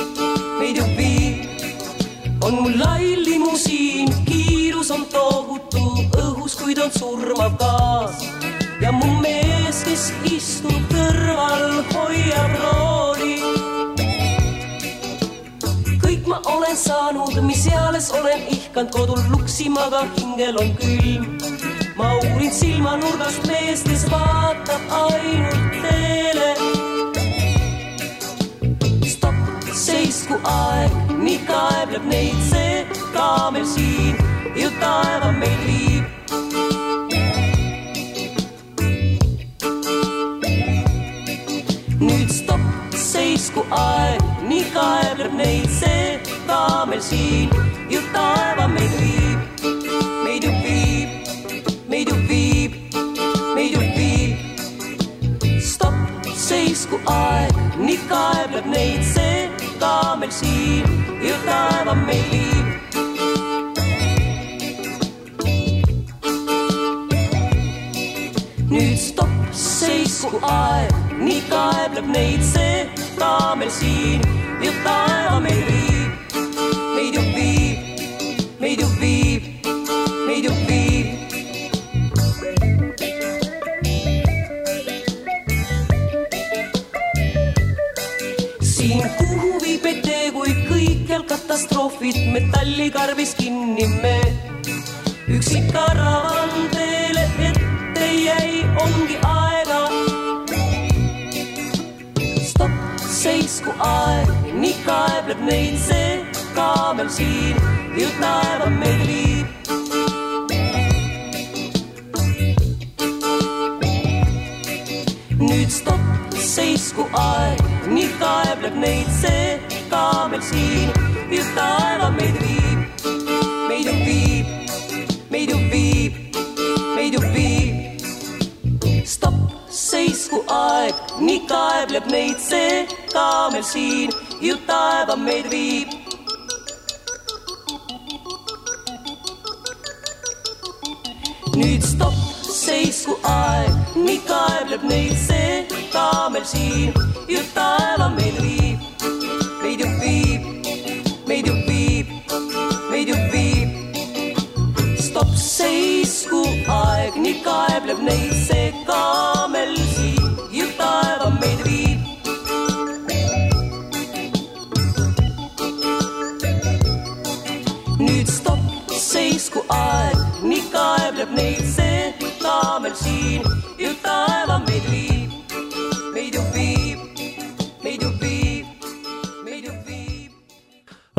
meid 0.60 0.76
ju 0.76 0.86
viib 0.96 2.44
on 2.46 2.54
mul 2.62 2.78
lai 2.78 3.16
limusiin, 3.26 4.08
kiirus 4.24 4.90
on 4.90 5.04
tohutu 5.12 5.82
õhus, 6.22 6.56
kuid 6.56 6.78
on 6.78 6.90
surmav 6.96 7.58
gaas. 7.60 8.24
ja 8.80 8.92
mu 8.92 9.10
mees, 9.20 9.82
kes 9.84 10.08
istub 10.24 10.88
kõrval, 10.94 11.84
hoiab 11.92 12.56
rooli. 12.62 13.36
kõik 16.00 16.26
ma 16.26 16.40
olen 16.54 16.76
saanud, 16.76 17.42
mis 17.44 17.66
eales 17.66 18.10
olen 18.12 18.48
ihkanud 18.48 18.90
kodul 18.96 19.22
luksima, 19.36 19.86
aga 19.90 20.06
hingel 20.16 20.56
on 20.64 20.74
külm. 20.80 21.71
Ma 22.02 22.10
uurin 22.18 22.50
silmanurgast 22.50 23.46
meest, 23.46 23.86
kes 23.88 24.04
vaatab 24.10 24.82
ainult 25.02 25.74
teele. 25.84 26.50
Stopp, 29.12 29.38
seisku 29.84 30.38
aeg, 30.54 30.96
nii 31.22 31.38
kaebleb 31.50 32.08
neid 32.14 32.40
see 32.50 32.82
kaamel 33.14 33.66
siin, 33.74 34.18
ju 34.58 34.72
taeva 34.82 35.30
meid 35.38 35.62
viib. 35.68 36.04
nüüd 42.02 42.30
stopp, 42.34 42.98
seisku 42.98 43.62
aeg, 43.78 44.30
nii 44.50 44.64
kaebleb 44.74 45.38
neid 45.42 45.70
see 45.80 46.06
kaamel 46.50 47.02
siin, 47.12 47.60
ju 47.94 48.02
taeva 48.16 48.66
meid 48.74 48.96
viib, 48.98 49.21
aeg, 57.06 57.52
nii 57.86 57.98
kaebleb 58.10 58.66
neid 58.74 59.02
see 59.14 59.48
ka 59.82 59.94
meil 60.20 60.32
siin 60.40 60.86
ja 61.26 61.36
taeva 61.46 61.94
meil 62.06 62.26
viib. 62.32 62.66
nüüd 68.72 68.98
stopp, 68.98 69.40
seisku 69.52 70.38
aeg, 70.48 70.92
nii 71.20 71.40
kaebleb 71.52 72.12
neid 72.18 72.44
see 72.52 72.86
ka 73.18 73.32
meil 73.58 73.74
siin 73.80 74.20
ja 74.64 74.76
taeva. 74.84 75.11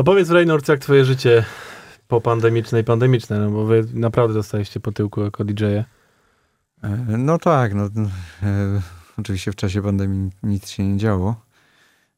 A 0.04 0.06
powiedz 0.06 0.30
Reynolds, 0.30 0.68
jak 0.68 0.80
twoje 0.80 1.04
życie 1.04 1.44
po 2.08 2.20
pandemiczne 2.20 2.80
i 2.80 2.84
pandemiczne, 2.84 3.38
no 3.38 3.50
bo 3.50 3.64
wy 3.64 3.84
naprawdę 3.94 4.34
dostaliście 4.34 4.80
po 4.80 4.92
tyłku 4.92 5.20
jako 5.22 5.44
DJ-e. 5.44 5.84
E, 6.82 6.96
No 7.18 7.38
tak, 7.38 7.74
no, 7.74 7.84
e, 7.84 7.88
oczywiście 9.18 9.52
w 9.52 9.56
czasie 9.56 9.82
pandemii 9.82 10.30
nic 10.42 10.68
się 10.68 10.88
nie 10.88 10.98
działo. 10.98 11.36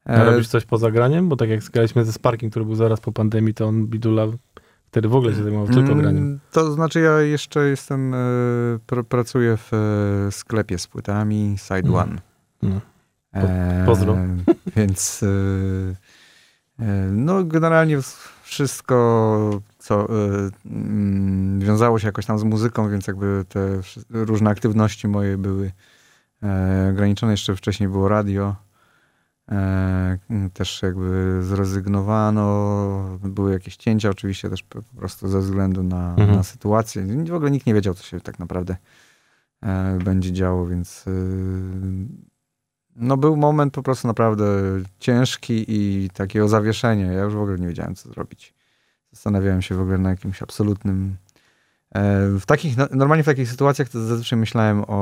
A 0.05 0.13
E, 0.13 0.25
robisz 0.25 0.49
coś 0.49 0.65
poza 0.65 0.91
graniem? 0.91 1.29
Bo 1.29 1.37
tak 1.37 1.49
jak 1.49 1.63
zgraliśmy 1.63 2.05
ze 2.05 2.13
Sparkiem, 2.13 2.51
który 2.51 2.65
był 2.65 2.75
zaraz 2.75 3.01
po 3.01 3.13
pandemii, 3.13 3.55
to 3.55 3.67
on 3.67 3.87
Bidula 3.87 4.27
wtedy 4.87 5.09
w 5.09 5.15
ogóle 5.15 5.35
się 5.35 5.43
zajmował 5.43 5.67
tylko 5.67 5.93
mm, 5.93 5.99
graniem. 5.99 6.41
To 6.53 6.73
znaczy 6.73 7.01
ja 7.01 7.21
jeszcze 7.21 7.69
jestem, 7.69 8.15
e, 8.15 8.19
pr 8.87 9.05
pracuję 9.05 9.57
w 9.57 9.73
e, 9.73 10.33
sklepie 10.33 10.79
z 10.79 10.87
płytami 10.87 11.57
Side 11.59 11.89
Mm. 11.89 11.95
One. 11.95 12.21
No. 12.63 12.81
E, 13.35 13.83
pozdro. 13.87 14.17
Więc 14.77 15.23
e, 15.23 15.27
no 17.13 17.45
generalnie 17.45 17.99
wszystko, 18.43 19.61
co 19.79 20.09
e, 20.09 20.51
mm, 20.67 21.61
wiązało 21.61 21.99
się 21.99 22.09
jakoś 22.09 22.27
tam 22.27 22.39
z 22.39 22.43
muzyką, 22.43 22.91
więc 22.91 23.07
jakby 23.07 23.45
te 23.49 23.81
różne 24.11 24.51
aktywności 24.51 25.09
moje 25.09 25.39
były 25.39 25.73
e, 26.43 26.89
ograniczone. 26.93 27.33
Jeszcze 27.33 27.57
wcześniej 27.57 27.89
było 27.89 28.09
radio. 28.09 28.57
E, 29.51 30.19
też 30.55 30.83
jakby 30.83 31.39
zrezygnowano. 31.43 33.19
Były 33.23 33.53
jakieś 33.53 33.77
cięcia 33.77 34.11
oczywiście 34.11 34.51
też 34.51 34.63
po 34.63 34.83
prostu 34.97 35.29
ze 35.29 35.41
względu 35.41 35.83
na, 35.83 36.11
Mhm. 36.11 36.37
na 36.37 36.43
sytuację. 36.43 37.07
W 37.25 37.35
ogóle 37.35 37.51
nikt 37.51 37.67
nie 37.67 37.75
wiedział, 37.75 37.95
co 37.95 38.03
się 38.03 38.21
tak 38.21 38.39
naprawdę 38.39 38.77
e, 39.63 39.99
będzie 40.05 40.33
działo, 40.33 40.67
więc 40.67 41.05
no 42.97 43.17
był 43.17 43.37
moment 43.37 43.75
po 43.75 43.83
prostu 43.83 44.09
naprawdę 44.09 44.45
ciężki 44.99 45.65
i 45.69 46.11
takiego 46.11 46.49
zawieszenia. 46.49 47.13
Ja 47.13 47.23
już 47.23 47.35
w 47.35 47.41
ogóle 47.41 47.59
nie 47.59 47.67
wiedziałem, 47.69 47.95
co 47.95 48.09
zrobić. 48.09 48.55
Zastanawiałem 49.13 49.63
się 49.63 49.75
w 49.75 49.81
ogóle 49.81 49.99
na 49.99 50.11
jakimś 50.11 50.43
absolutnym... 50.43 51.17
e, 51.95 52.29
W 52.41 52.47
takich, 52.47 52.77
no- 52.77 52.89
normalnie 52.91 53.23
w 53.23 53.27
takich 53.27 53.51
sytuacjach 53.51 53.89
to 53.89 54.05
zazwyczaj 54.07 54.39
myślałem 54.39 54.85
o, 54.87 54.93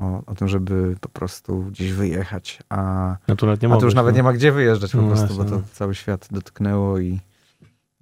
o, 0.00 0.22
o, 0.26 0.34
tym, 0.34 0.48
żeby 0.48 0.96
po 1.00 1.08
prostu 1.08 1.62
gdzieś 1.62 1.92
wyjechać, 1.92 2.62
a, 2.68 3.16
No 3.28 3.36
tu 3.36 3.46
nie 3.46 3.52
a 3.52 3.56
tu 3.56 3.64
już 3.64 3.72
mogłeś, 3.72 3.94
nawet 3.94 4.14
no. 4.14 4.16
nie 4.16 4.22
ma 4.22 4.32
gdzie 4.32 4.52
wyjeżdżać 4.52 4.92
po 4.92 5.02
No 5.02 5.06
prostu, 5.08 5.26
właśnie, 5.26 5.44
bo 5.44 5.50
to 5.50 5.56
no. 5.56 5.62
cały 5.72 5.94
świat 5.94 6.28
dotknęło 6.30 6.98
i 6.98 7.20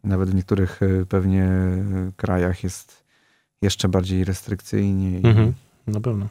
nawet 0.05 0.31
w 0.31 0.35
niektórych 0.35 0.81
e, 0.83 1.07
pewnie 1.07 1.45
e, 1.45 1.83
krajach 2.17 2.65
jest 2.65 3.05
jeszcze 3.63 3.89
bardziej 3.89 4.25
restrykcyjnie. 4.25 5.29
Mhm. 5.29 5.53
Na 5.87 6.01
pewno. 6.01 6.29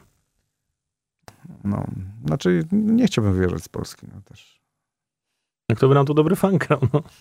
No, 1.64 1.86
znaczy 2.26 2.64
nie 2.72 3.06
chciałbym 3.06 3.34
wyjeżdżać 3.34 3.62
z 3.62 3.68
Polski. 3.68 4.06
No, 4.14 4.20
też. 4.20 4.60
Jak 5.68 5.78
to 5.78 5.88
by 5.88 5.94
nam 5.94 6.06
tu 6.06 6.14
dobry 6.14 6.36
fan 6.36 6.58
grał, 6.58 6.80
no. 6.92 7.02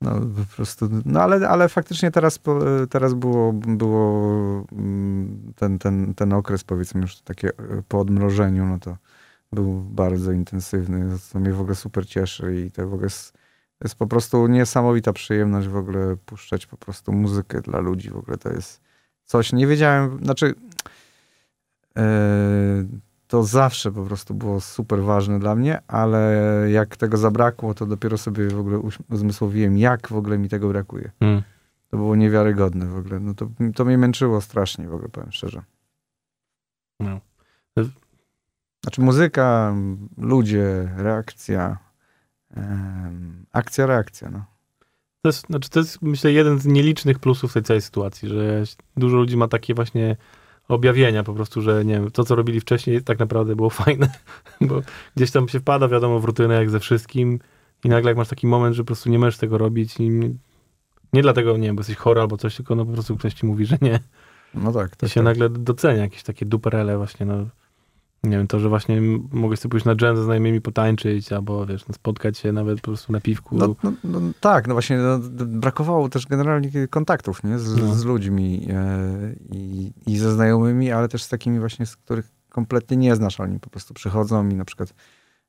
No 0.00 0.20
po 0.20 0.56
prostu, 0.56 0.88
no 1.04 1.22
ale, 1.22 1.48
ale 1.48 1.68
faktycznie 1.68 2.10
teraz, 2.10 2.40
teraz 2.90 3.14
było, 3.14 3.52
było 3.52 4.66
mm, 4.72 5.52
ten, 5.56 5.78
ten, 5.78 6.14
ten 6.14 6.32
okres 6.32 6.64
powiedzmy 6.64 7.00
już 7.00 7.16
takie 7.20 7.48
e, 7.48 7.82
po 7.88 8.00
odmrożeniu, 8.00 8.66
no 8.66 8.78
to 8.78 8.96
był 9.52 9.80
bardzo 9.80 10.32
intensywny, 10.32 11.18
co 11.18 11.40
mnie 11.40 11.52
w 11.52 11.60
ogóle 11.60 11.74
super 11.74 12.06
cieszy 12.06 12.66
i 12.66 12.70
to 12.70 12.88
w 12.88 12.92
ogóle 12.92 13.06
jest, 13.06 13.32
to 13.78 13.84
jest 13.84 13.94
po 13.94 14.06
prostu 14.06 14.46
niesamowita 14.46 15.12
przyjemność 15.12 15.68
w 15.68 15.76
ogóle 15.76 16.16
puszczać 16.16 16.66
po 16.66 16.76
prostu 16.76 17.12
muzykę 17.12 17.60
dla 17.60 17.78
ludzi, 17.78 18.10
w 18.10 18.16
ogóle 18.16 18.38
to 18.38 18.52
jest 18.52 18.80
coś, 19.24 19.52
nie 19.52 19.66
wiedziałem, 19.66 20.24
znaczy 20.24 20.54
e, 21.96 22.04
to 23.28 23.42
zawsze 23.42 23.92
po 23.92 24.04
prostu 24.04 24.34
było 24.34 24.60
super 24.60 25.02
ważne 25.02 25.38
dla 25.38 25.54
mnie, 25.54 25.82
ale 25.88 26.40
jak 26.70 26.96
tego 26.96 27.16
zabrakło, 27.16 27.74
to 27.74 27.86
dopiero 27.86 28.18
sobie 28.18 28.48
w 28.48 28.58
ogóle 28.58 28.80
uzmysłowiłem, 29.10 29.78
jak 29.78 30.08
w 30.08 30.16
ogóle 30.16 30.38
mi 30.38 30.48
tego 30.48 30.68
brakuje. 30.68 31.10
Mm. 31.20 31.42
To 31.90 31.96
było 31.96 32.16
niewiarygodne 32.16 32.86
w 32.86 32.96
ogóle. 32.96 33.20
No 33.20 33.34
to, 33.34 33.48
to 33.74 33.84
mnie 33.84 33.98
męczyło 33.98 34.40
strasznie 34.40 34.88
w 34.88 34.94
ogóle, 34.94 35.08
powiem 35.08 35.32
szczerze. 35.32 35.62
No. 37.00 37.20
Znaczy 38.82 39.00
muzyka, 39.00 39.74
ludzie, 40.18 40.88
reakcja, 40.96 41.78
em, 42.56 43.46
akcja, 43.52 43.86
reakcja, 43.86 44.30
no. 44.30 44.44
To 45.22 45.28
jest, 45.28 45.46
znaczy 45.46 45.70
to 45.70 45.78
jest, 45.78 46.02
myślę, 46.02 46.32
jeden 46.32 46.58
z 46.58 46.66
nielicznych 46.66 47.18
plusów 47.18 47.52
tej 47.52 47.62
całej 47.62 47.80
sytuacji, 47.80 48.28
że 48.28 48.62
dużo 48.96 49.16
ludzi 49.16 49.36
ma 49.36 49.48
takie 49.48 49.74
właśnie 49.74 50.16
objawienia 50.68 51.22
po 51.24 51.34
prostu, 51.34 51.62
że 51.62 51.84
nie 51.84 51.94
wiem, 51.94 52.10
to 52.10 52.24
co 52.24 52.34
robili 52.34 52.60
wcześniej 52.60 53.02
tak 53.02 53.18
naprawdę 53.18 53.56
było 53.56 53.70
fajne, 53.84 54.10
bo 54.60 54.80
gdzieś 55.16 55.30
tam 55.30 55.48
się 55.48 55.60
wpada, 55.60 55.88
wiadomo, 55.88 56.20
w 56.20 56.24
rutynę 56.24 56.54
jak 56.54 56.70
ze 56.70 56.80
wszystkim 56.80 57.38
i 57.84 57.88
nagle 57.88 58.10
jak 58.10 58.18
masz 58.18 58.28
taki 58.28 58.46
moment, 58.46 58.76
że 58.76 58.82
po 58.82 58.86
prostu 58.86 59.10
nie 59.10 59.18
możesz 59.18 59.38
tego 59.38 59.58
robić 59.58 60.00
i 60.00 60.10
nie, 60.10 60.30
nie 61.12 61.22
dlatego, 61.22 61.56
nie 61.56 61.66
wiem, 61.66 61.76
bo 61.76 61.80
jesteś 61.80 61.96
chory 61.96 62.20
albo 62.20 62.36
coś, 62.36 62.56
tylko 62.56 62.74
no 62.74 62.86
po 62.86 62.92
prostu 62.92 63.16
ktoś 63.16 63.34
ci 63.34 63.46
mówi, 63.46 63.66
że 63.66 63.78
nie. 63.80 64.00
No 64.54 64.72
tak, 64.72 64.92
I 64.94 64.96
tak, 64.96 65.10
się 65.10 65.14
tak. 65.14 65.24
nagle 65.24 65.48
docenia 65.48 66.02
jakieś 66.02 66.22
takie 66.22 66.46
duperele 66.46 66.96
właśnie, 66.96 67.26
no. 67.26 67.46
Nie 68.24 68.30
wiem, 68.36 68.46
to, 68.46 68.60
że 68.60 68.68
właśnie 68.68 69.00
mogę 69.32 69.56
sobie 69.56 69.70
pójść 69.70 69.86
na 69.86 69.94
dżem 69.94 70.16
ze 70.16 70.24
znajomymi 70.24 70.60
potańczyć, 70.60 71.32
albo 71.32 71.66
wiesz, 71.66 71.88
no, 71.88 71.94
spotkać 71.94 72.38
się 72.38 72.52
nawet 72.52 72.80
po 72.80 72.84
prostu 72.84 73.12
na 73.12 73.20
piwku. 73.20 73.56
No, 73.56 73.74
no, 73.82 73.92
no 74.04 74.20
tak, 74.40 74.68
no 74.68 74.74
właśnie 74.74 74.98
no, 74.98 75.18
brakowało 75.46 76.08
też 76.08 76.26
generalnie 76.26 76.88
kontaktów 76.88 77.44
nie? 77.44 77.58
Z, 77.58 77.76
No. 77.76 77.94
z 77.94 78.04
ludźmi 78.04 78.66
e, 78.70 79.34
i, 79.52 79.92
i 80.06 80.18
ze 80.18 80.32
znajomymi, 80.32 80.92
ale 80.92 81.08
też 81.08 81.22
z 81.22 81.28
takimi 81.28 81.58
właśnie, 81.58 81.86
z 81.86 81.96
których 81.96 82.30
kompletnie 82.48 82.96
nie 82.96 83.16
znasz. 83.16 83.40
Oni 83.40 83.60
po 83.60 83.70
prostu 83.70 83.94
przychodzą 83.94 84.48
i 84.48 84.54
na 84.54 84.64
przykład 84.64 84.94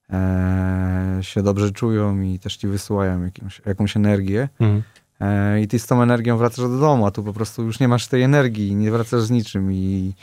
e, 0.09 1.17
się 1.21 1.43
dobrze 1.43 1.71
czują 1.71 2.21
i 2.21 2.39
też 2.39 2.57
ci 2.57 2.67
wysyłają 2.67 3.23
jakąś, 3.23 3.61
jakąś 3.65 3.97
energię. 3.97 4.49
Mhm. 4.59 4.83
E, 5.19 5.61
I 5.61 5.67
ty 5.67 5.79
z 5.79 5.87
tą 5.87 6.01
energią 6.01 6.37
wracasz 6.37 6.69
do 6.69 6.79
domu, 6.79 7.05
a 7.05 7.11
tu 7.11 7.23
po 7.23 7.33
prostu 7.33 7.63
już 7.63 7.79
nie 7.79 7.87
masz 7.87 8.07
tej 8.07 8.23
energii, 8.23 8.75
nie 8.75 8.91
wracasz 8.91 9.21
z 9.21 9.31
niczym 9.31 9.73
i, 9.73 10.13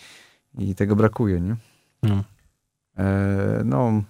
i 0.59 0.75
tego 0.75 0.97
brakuje, 0.97 1.41
nie? 1.41 1.57
No. 2.03 2.25
E, 2.99 3.63
no, 3.65 4.03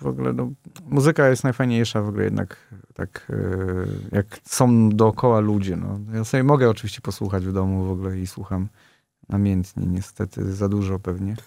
w 0.00 0.06
ogóle 0.06 0.32
no, 0.32 0.50
muzyka 0.86 1.28
jest 1.28 1.44
najfajniejsza 1.44 2.02
w 2.02 2.08
ogóle 2.08 2.24
jednak 2.24 2.56
tak 2.94 3.26
e, 3.30 4.16
jak 4.16 4.38
są 4.44 4.88
dookoła 4.90 5.40
ludzie. 5.40 5.76
No. 5.76 6.00
Ja 6.14 6.24
sobie 6.24 6.42
mogę 6.44 6.70
oczywiście 6.70 7.00
posłuchać 7.00 7.46
w 7.46 7.52
domu 7.52 7.84
w 7.84 7.90
ogóle 7.90 8.18
i 8.18 8.26
słucham 8.26 8.68
namiętnie, 9.28 9.86
niestety 9.86 10.52
za 10.52 10.68
dużo 10.68 10.98
pewnie. 10.98 11.36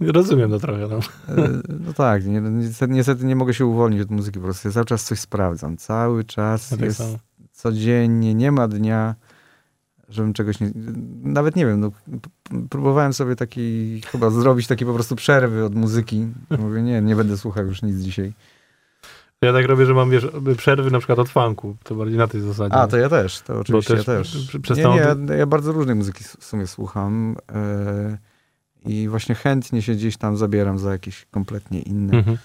Rozumiem 0.00 0.50
to 0.50 0.58
trochę. 0.58 0.88
No. 0.88 0.98
E, 1.42 1.48
No 1.86 1.92
tak, 1.92 2.26
nie, 2.26 2.40
niestety, 2.40 2.92
niestety 2.92 3.24
nie 3.24 3.36
mogę 3.36 3.54
się 3.54 3.66
uwolnić 3.66 4.00
od 4.00 4.10
muzyki, 4.10 4.38
po 4.38 4.44
prostu 4.44 4.68
ja 4.68 4.72
cały 4.74 4.86
czas 4.86 5.04
coś 5.04 5.18
sprawdzam. 5.20 5.76
Cały 5.76 6.24
czas 6.24 6.70
Ja 6.70 6.76
tak 6.76 6.86
jest 6.86 6.98
samo. 6.98 7.18
codziennie, 7.52 8.34
nie 8.34 8.52
ma 8.52 8.68
dnia, 8.68 9.14
żebym 10.08 10.32
czegoś 10.32 10.60
nie... 10.60 10.70
Nawet 11.22 11.56
nie 11.56 11.66
wiem, 11.66 11.80
no, 11.80 11.90
próbowałem 12.70 13.12
sobie 13.12 13.36
taki, 13.36 14.00
chyba 14.00 14.30
zrobić 14.30 14.66
takie 14.66 14.86
po 14.86 14.94
prostu 14.94 15.16
przerwy 15.16 15.64
od 15.64 15.74
muzyki. 15.74 16.26
Mówię, 16.58 16.82
nie, 16.82 17.02
nie 17.02 17.16
będę 17.16 17.38
słuchał 17.38 17.66
już 17.66 17.82
nic 17.82 17.96
dzisiaj. 17.96 18.32
Ja 19.42 19.52
tak 19.52 19.66
robię, 19.66 19.86
że 19.86 19.94
mam 19.94 20.10
wiesz, 20.10 20.26
przerwy 20.56 20.90
na 20.90 20.98
przykład 20.98 21.18
od 21.18 21.28
funku. 21.28 21.76
To 21.84 21.94
bardziej 21.94 22.18
na 22.18 22.26
tej 22.26 22.40
zasadzie. 22.40 22.74
A, 22.74 22.86
to 22.86 22.96
ja 22.96 23.08
też, 23.08 23.40
to 23.40 23.58
oczywiście 23.58 23.96
też 23.96 24.06
ja 24.06 24.14
też. 24.14 24.76
Nie, 24.76 24.84
nie, 24.84 24.96
ja, 25.28 25.36
ja 25.36 25.46
bardzo 25.46 25.72
różnej 25.72 25.94
muzyki 25.94 26.24
w 26.24 26.44
sumie 26.44 26.66
słucham 26.66 27.36
e, 27.52 28.18
i 28.84 29.08
właśnie 29.08 29.34
chętnie 29.34 29.82
się 29.82 29.92
gdzieś 29.92 30.16
tam 30.16 30.36
zabieram 30.36 30.78
za 30.78 30.92
jakieś 30.92 31.26
kompletnie 31.30 31.80
inne. 31.80 32.18
Mhm. 32.18 32.38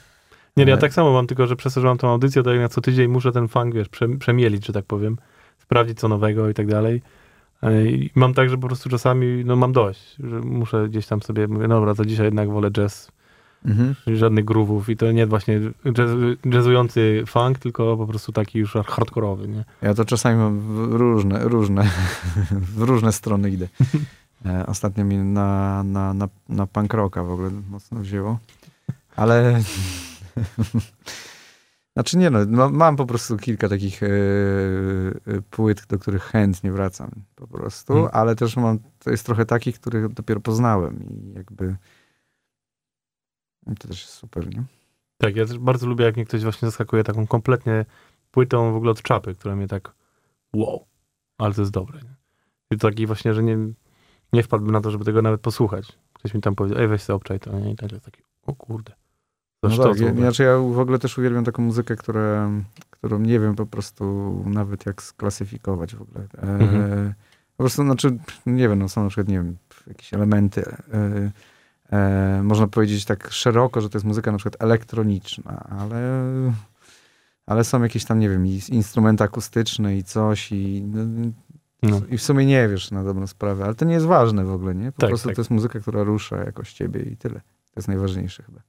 Nie, 0.58 0.64
ja 0.64 0.76
E. 0.76 0.78
tak 0.78 0.94
samo 0.94 1.14
mam, 1.14 1.28
tylko 1.28 1.48
że 1.48 1.56
przez 1.56 1.74
to, 1.74 1.82
że 1.82 1.88
mam 1.88 1.98
tą 1.98 2.10
audycję, 2.10 2.44
to 2.44 2.52
jak 2.52 2.62
na 2.62 2.70
co 2.70 2.82
tydzień 2.82 3.08
muszę 3.08 3.32
ten 3.32 3.48
funk, 3.48 3.76
wiesz, 3.76 3.90
prze, 3.90 4.18
przemielić, 4.18 4.66
że 4.66 4.74
tak 4.74 4.86
powiem, 4.86 5.18
sprawdzić 5.60 6.00
co 6.00 6.08
nowego 6.08 6.50
i 6.50 6.54
tak 6.54 6.68
dalej. 6.68 7.02
E, 7.64 7.86
I 7.86 8.12
mam 8.16 8.34
tak, 8.34 8.50
że 8.50 8.58
po 8.58 8.68
prostu 8.68 8.90
czasami, 8.90 9.44
no 9.46 9.56
mam 9.56 9.72
dość, 9.74 10.16
że 10.20 10.40
muszę 10.40 10.90
gdzieś 10.90 11.08
tam 11.08 11.22
sobie, 11.22 11.48
mówię, 11.48 11.68
dobra, 11.68 11.96
to 11.96 12.06
dzisiaj 12.06 12.26
jednak 12.26 12.50
wolę 12.50 12.72
jazz, 12.72 13.12
Mhm. 13.66 13.96
żadnych 14.08 14.46
groovów 14.46 14.90
i 14.90 14.98
to 14.98 15.12
nie 15.12 15.28
właśnie 15.28 15.60
jazz, 15.94 16.10
jazzujący 16.46 17.24
funk, 17.28 17.60
tylko 17.60 17.98
po 17.98 18.08
prostu 18.08 18.32
taki 18.32 18.60
już 18.60 18.74
hardkorowy, 18.74 19.48
nie? 19.48 19.64
Ja 19.82 19.94
to 19.94 20.06
czasami 20.06 20.38
mam 20.38 20.60
w 20.60 20.94
różne, 20.94 21.40
różne, 21.44 21.84
w 22.78 22.82
różne 22.82 23.12
strony 23.12 23.50
idę. 23.52 23.68
E, 24.46 24.66
Ostatnio 24.66 25.06
mi 25.06 25.18
na, 25.18 25.84
na, 25.84 26.14
na, 26.14 26.28
na 26.50 26.68
punk 26.68 26.94
rocka 26.94 27.24
w 27.24 27.32
ogóle 27.32 27.50
mocno 27.70 28.00
wzięło. 28.00 28.40
Ale 29.16 29.62
znaczy 31.94 32.18
nie 32.18 32.30
no, 32.30 32.46
ma- 32.46 32.70
mam 32.70 32.96
po 32.96 33.06
prostu 33.06 33.38
kilka 33.38 33.70
takich 33.70 34.04
e, 34.04 34.08
e, 34.08 35.42
płyt, 35.50 35.86
do 35.88 36.00
których 36.00 36.24
chętnie 36.24 36.72
wracam 36.72 37.12
po 37.36 37.48
prostu, 37.48 37.94
Hmm. 37.94 38.12
ale 38.14 38.36
też 38.36 38.58
mam, 38.58 38.80
to 39.00 39.12
jest 39.12 39.26
trochę 39.26 39.46
takich, 39.46 39.80
których 39.80 40.14
dopiero 40.14 40.40
poznałem 40.40 41.04
i 41.10 41.34
jakby 41.34 41.76
to 43.80 43.88
też 43.88 44.02
jest 44.02 44.14
super, 44.14 44.56
nie? 44.56 44.64
Tak, 45.18 45.36
ja 45.36 45.46
też 45.46 45.58
bardzo 45.60 45.88
lubię, 45.88 46.06
jak 46.06 46.16
mnie 46.16 46.26
ktoś 46.26 46.44
właśnie 46.44 46.68
zaskakuje 46.68 47.04
taką 47.04 47.28
kompletnie 47.28 47.86
płytą 48.32 48.74
w 48.74 48.76
ogóle 48.76 48.92
od 48.92 49.02
czapy, 49.02 49.36
która 49.36 49.56
mnie 49.56 49.68
tak 49.68 49.96
wow, 50.54 50.86
ale 51.38 51.54
to 51.54 51.62
jest 51.62 51.72
dobre. 51.72 52.00
Nie? 52.02 52.16
I 52.72 52.78
to 52.78 52.88
taki 52.90 53.08
właśnie, 53.08 53.34
że 53.34 53.44
nie, 53.44 53.58
nie 54.34 54.44
wpadłbym 54.44 54.72
na 54.74 54.82
to, 54.82 54.92
żeby 54.92 55.06
tego 55.06 55.22
nawet 55.22 55.42
posłuchać. 55.42 55.98
Ktoś 56.14 56.34
mi 56.34 56.42
tam 56.42 56.56
powiedział, 56.56 56.80
ej 56.80 56.88
weź 56.88 57.02
sobie 57.02 57.16
obczaj 57.16 57.40
to, 57.40 57.60
nie? 57.60 57.72
I 57.72 57.76
tak 57.76 57.92
jest 57.92 58.06
taki, 58.06 58.22
o 58.46 58.56
kurde. 58.56 58.94
No 59.64 59.84
tak, 59.84 60.00
ja, 60.00 60.14
znaczy 60.14 60.44
ja 60.44 60.58
w 60.58 60.80
ogóle 60.80 61.00
też 61.00 61.18
uwielbiam 61.18 61.44
taką 61.46 61.64
muzykę, 61.64 61.96
która, 61.96 62.50
którą 62.90 63.20
nie 63.20 63.40
wiem 63.40 63.56
po 63.56 63.66
prostu 63.66 64.44
nawet 64.46 64.86
jak 64.86 65.02
sklasyfikować 65.04 65.96
w 65.96 66.02
ogóle. 66.02 66.26
E, 66.38 66.42
Mhm. 66.42 67.14
Po 67.58 67.64
prostu, 67.64 67.84
znaczy, 67.84 68.18
nie 68.46 68.70
wiem, 68.70 68.80
no 68.80 68.90
są 68.90 69.04
na 69.04 69.10
przykład, 69.10 69.28
nie 69.28 69.36
wiem, 69.36 69.58
jakieś 69.88 70.14
elementy, 70.14 70.66
e, 70.94 71.32
e, 71.98 72.42
można 72.44 72.68
powiedzieć 72.68 73.06
tak 73.06 73.32
szeroko, 73.32 73.82
że 73.82 73.90
to 73.90 73.98
jest 73.98 74.06
muzyka 74.06 74.32
na 74.32 74.38
przykład 74.38 74.64
elektroniczna, 74.64 75.68
ale, 75.80 76.24
ale 77.46 77.64
są 77.64 77.84
jakieś 77.84 78.06
tam, 78.06 78.20
nie 78.20 78.30
wiem, 78.30 78.48
i 78.48 78.62
instrumenty 78.70 79.24
akustyczne 79.24 79.98
i 79.98 80.04
coś 80.04 80.52
i, 80.52 80.84
no, 80.86 81.00
No. 81.90 82.02
i 82.10 82.18
w 82.18 82.22
sumie 82.24 82.46
nie 82.46 82.68
wiesz 82.70 82.92
na 82.92 83.04
dobrą 83.04 83.28
sprawę, 83.28 83.66
ale 83.66 83.76
to 83.76 83.86
nie 83.86 83.94
jest 83.94 84.06
ważne 84.06 84.46
w 84.46 84.52
ogóle, 84.52 84.76
nie? 84.76 84.92
Po 84.92 85.02
Tak, 85.02 85.10
prostu 85.10 85.28
tak. 85.30 85.36
to 85.36 85.42
jest 85.42 85.52
muzyka, 85.52 85.80
która 85.80 86.04
rusza 86.04 86.38
jakoś 86.38 86.74
ciebie 86.74 87.02
i 87.02 87.18
tyle. 87.18 87.36
To 87.40 87.74
jest 87.76 87.88
najważniejsze 87.88 88.44
chyba. 88.44 88.62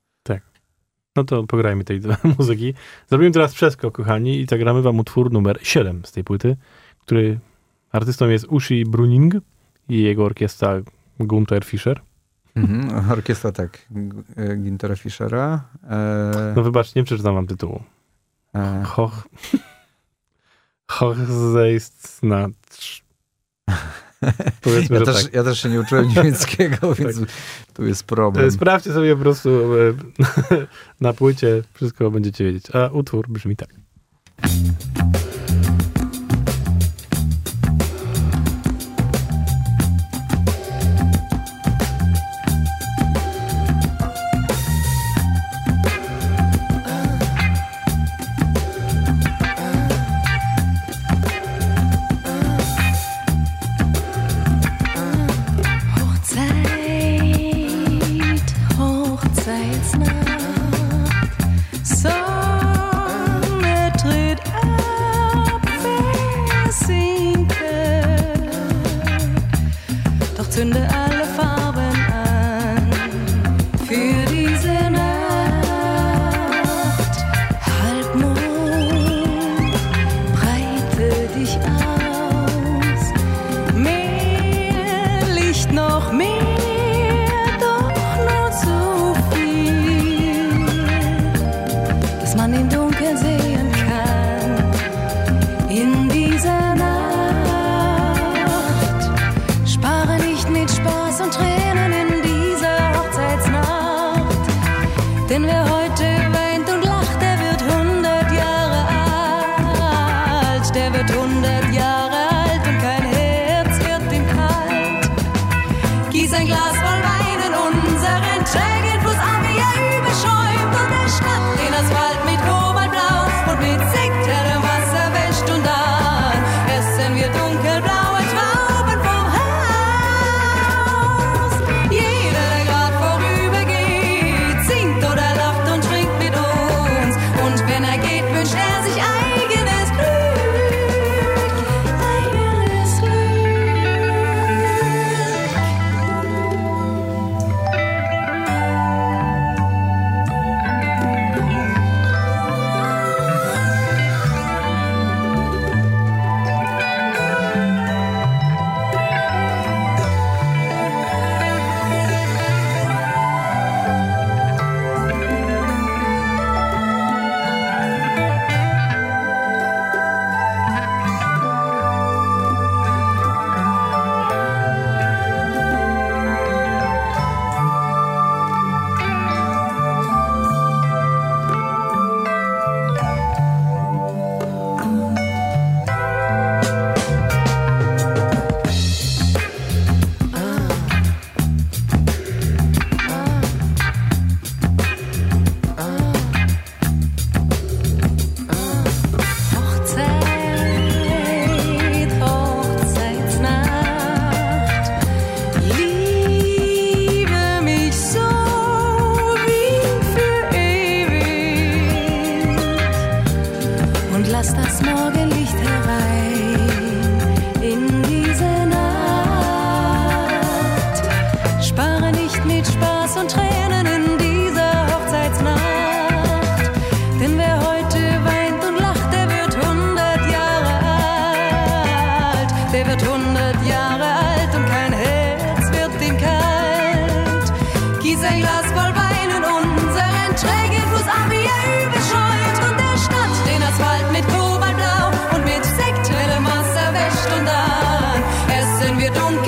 No 1.17 1.25
to 1.25 1.45
pograjmy 1.45 1.85
tej 1.85 2.01
muzyki. 2.39 2.75
Zrobimy 3.09 3.31
teraz 3.31 3.55
przeskok, 3.55 3.95
kochani, 3.95 4.41
i 4.41 4.47
zagramy 4.47 4.83
wam 4.83 4.99
utwór 4.99 5.33
numer 5.33 5.59
7 5.63 6.03
z 6.05 6.13
tej 6.13 6.25
płyty, 6.25 6.57
który 7.01 7.39
artystą 7.93 8.29
jest 8.29 8.45
Ushi 8.45 8.85
Bruning 8.85 9.35
i 9.89 10.03
jego 10.03 10.25
orkiestra 10.25 10.81
Gunther 11.21 11.65
Fischer. 11.65 12.01
Mhm, 12.57 13.11
orkiestra 13.11 13.53
tak, 13.53 13.87
Gintera 14.63 14.97
Fischera. 14.97 15.65
E, 15.91 16.53
No 16.57 16.63
wybacz, 16.63 16.95
nie 16.95 17.05
przeczytam 17.05 17.35
wam 17.35 17.47
tytułu. 17.47 17.83
e, 18.55 18.83
Hoch... 18.85 19.29
Hochzeistnacz. 20.91 23.04
Powiedzmy, 24.61 24.99
ja, 24.99 25.05
też, 25.05 25.25
tak. 25.25 25.35
ja 25.35 25.45
też 25.45 25.63
się 25.63 25.69
nie 25.69 25.81
uczyłem 25.81 26.09
niemieckiego, 26.17 26.95
więc 26.95 27.21
tu 27.75 27.87
jest 27.87 28.05
problem. 28.05 28.49
E, 28.49 28.51
Sprawdźcie 28.51 28.93
sobie 28.93 29.17
po 29.17 29.23
prostu 29.23 29.51
e, 29.51 29.95
na 31.01 31.13
płycie, 31.13 31.63
wszystko 31.75 32.11
będziecie 32.11 32.45
wiedzieć. 32.45 32.65
A 32.75 32.89
utwór 32.89 33.29
brzmi 33.29 33.57
tak. 33.57 33.69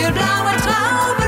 Dunkelblaue 0.07 0.57
Traube. 0.63 1.26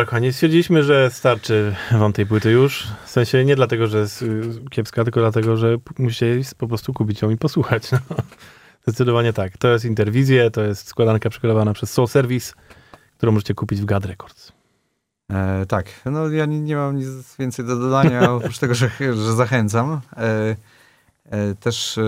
Dobra, 0.00 0.10
kochani, 0.10 0.32
stwierdziliśmy, 0.32 0.82
że 0.82 1.10
starczy 1.10 1.74
wam 1.92 2.12
tej 2.12 2.26
płyty 2.26 2.50
już. 2.50 2.88
W 3.04 3.10
sensie 3.10 3.44
nie 3.44 3.56
dlatego, 3.56 3.86
że 3.86 3.98
jest 3.98 4.22
y, 4.22 4.42
kiepska, 4.70 5.04
tylko 5.04 5.20
dlatego, 5.20 5.56
że 5.56 5.76
musicie 5.98 6.40
po 6.58 6.68
prostu 6.68 6.92
kupić 6.92 7.22
ją 7.22 7.30
i 7.30 7.36
posłuchać. 7.36 7.92
No. 7.92 7.98
Zdecydowanie 8.86 9.32
tak. 9.32 9.58
To 9.58 9.68
jest 9.68 9.84
interwizje, 9.84 10.50
to 10.50 10.62
jest 10.62 10.88
składanka 10.88 11.30
przekrojowana 11.30 11.72
przez 11.72 11.92
Soul 11.92 12.08
Service, 12.08 12.52
którą 13.16 13.32
możecie 13.32 13.54
kupić 13.54 13.80
w 13.80 13.84
GAD 13.84 14.04
Records. 14.04 14.52
E, 15.30 15.66
tak, 15.66 15.86
no 16.04 16.28
ja 16.28 16.46
nie, 16.46 16.60
nie 16.60 16.76
mam 16.76 16.96
nic 16.96 17.36
więcej 17.38 17.64
do 17.64 17.76
dodania, 17.76 18.32
oprócz 18.32 18.58
tego, 18.58 18.74
że, 18.74 18.90
że 19.00 19.32
zachęcam. 19.32 20.00
E, 20.16 20.56
e, 21.24 21.54
też, 21.54 21.98
e, 21.98 22.02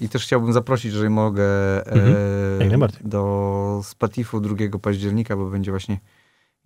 I 0.00 0.08
też 0.08 0.22
chciałbym 0.22 0.52
zaprosić, 0.52 0.92
jeżeli 0.92 1.10
mogę, 1.10 1.44
e, 1.86 1.92
Mhm, 2.60 2.90
do 3.00 3.80
Spatifu 3.84 4.40
2 4.40 4.78
października, 4.82 5.36
bo 5.36 5.50
będzie 5.50 5.70
właśnie 5.70 5.98